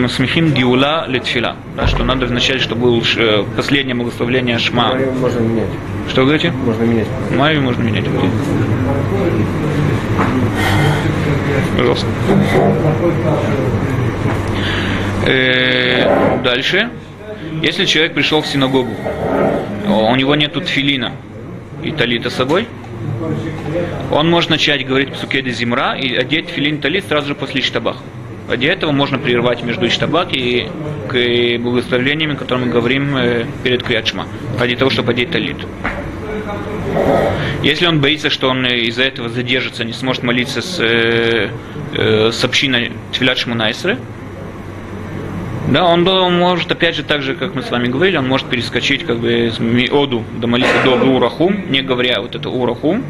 смехим 0.10 0.52
гиула 0.52 1.06
летфила, 1.08 1.56
да, 1.76 1.88
что 1.88 2.04
надо 2.04 2.26
вначале, 2.26 2.60
чтобы 2.60 2.82
было 2.82 3.02
э, 3.18 3.44
последнее 3.56 3.96
благословление 3.96 4.58
Шма. 4.58 4.96
Можно 5.20 5.40
менять. 5.40 5.70
Что 6.10 6.22
вы 6.22 6.28
говорите? 6.28 6.52
Можно 6.52 6.84
менять. 6.84 7.08
В 7.30 7.36
Маеве 7.36 7.62
можно 7.62 7.84
менять. 7.84 8.06
Пожалуйста. 11.78 12.08
Э, 15.26 16.42
Дальше. 16.44 16.90
Если 17.62 17.86
человек 17.86 18.14
пришел 18.14 18.42
в 18.42 18.48
синагогу, 18.48 18.92
у 19.88 20.16
него 20.16 20.36
нет 20.36 20.58
филина 20.68 21.14
и 21.84 21.92
талита 21.92 22.30
с 22.30 22.36
собой, 22.36 22.68
он 24.12 24.30
может 24.30 24.50
начать 24.50 24.86
говорить 24.86 25.14
псукеды 25.14 25.52
зимра 25.52 25.96
и 25.96 26.16
одеть 26.16 26.50
филин 26.50 26.80
талит 26.80 27.06
сразу 27.08 27.30
же 27.30 27.36
после 27.36 27.62
штабах. 27.62 27.98
Ради 28.50 28.66
этого 28.66 28.92
можно 28.92 29.18
прервать 29.18 29.64
между 29.64 29.90
штабак 29.90 30.34
и 30.34 30.68
к 31.08 31.58
благословениями, 31.60 32.36
которые 32.36 32.68
мы 32.68 32.72
говорим 32.74 33.16
э, 33.16 33.46
перед 33.64 33.84
Криачма, 33.84 34.28
ради 34.60 34.76
того, 34.76 34.92
чтобы 34.92 35.14
одеть 35.14 35.32
талит. 35.32 35.58
Если 37.64 37.86
он 37.86 38.02
боится, 38.02 38.30
что 38.30 38.50
он 38.50 38.66
из-за 38.66 39.04
этого 39.04 39.30
задержится, 39.30 39.86
не 39.86 39.94
сможет 39.94 40.24
молиться 40.24 40.62
с, 40.62 40.80
э, 40.80 41.50
э, 41.94 42.32
с 42.32 42.44
общиной 42.44 42.92
Тфилят 43.14 43.38
Шмунайсры, 43.38 43.98
да, 45.74 45.86
он 45.86 46.38
может, 46.38 46.72
опять 46.72 46.96
же, 46.96 47.04
так 47.04 47.24
же, 47.24 47.34
как 47.34 47.56
мы 47.56 47.64
с 47.64 47.72
вами 47.72 47.88
говорили, 47.88 48.18
он 48.18 48.28
может 48.28 48.48
перескочить 48.48 49.06
как 49.06 49.18
бы 49.18 49.52
с 49.52 49.58
Миоду 49.58 50.24
до 50.40 50.46
молитвы 50.46 50.84
до 50.84 50.92
Урахум, 50.92 51.72
не 51.72 51.82
говоря 51.82 52.22
вот 52.22 52.36
это 52.36 52.48
Урахум, 52.48 53.04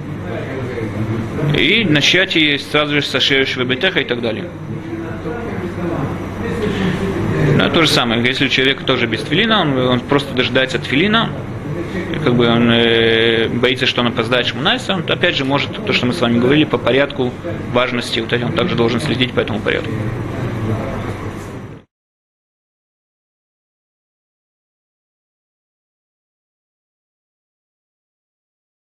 и 1.58 1.84
начать 1.84 2.38
и 2.38 2.58
сразу 2.58 2.96
же 2.96 3.02
со 3.02 3.20
Шеюш 3.20 3.58
Вебетеха 3.58 4.00
и 4.00 4.06
так 4.06 4.22
далее. 4.22 4.46
Ну, 7.58 7.70
то 7.70 7.82
же 7.82 7.90
самое, 7.90 8.26
если 8.26 8.46
у 8.46 8.50
человека 8.50 8.86
тоже 8.86 9.08
без 9.08 9.22
тфилина, 9.24 9.60
он, 9.60 9.78
он 9.78 10.00
просто 10.00 10.34
дожидается 10.34 10.80
тфилина, 10.80 11.32
и 12.16 12.20
как 12.24 12.36
бы 12.36 12.48
он 12.48 12.72
э, 12.72 13.50
боится, 13.50 13.86
что 13.86 14.02
он 14.02 14.08
опоздает 14.08 14.48
шмунайса, 14.48 14.96
он 14.96 15.04
опять 15.08 15.36
же 15.36 15.44
может, 15.44 15.86
то, 15.86 15.92
что 15.92 16.06
мы 16.06 16.14
с 16.14 16.22
вами 16.22 16.40
говорили, 16.40 16.64
по 16.64 16.78
порядку 16.78 17.32
важности, 17.74 18.22
вот 18.22 18.32
этим, 18.32 18.48
он 18.48 18.54
также 18.54 18.76
должен 18.76 19.02
следить 19.02 19.34
по 19.34 19.42
этому 19.42 19.60
порядку. 19.60 19.92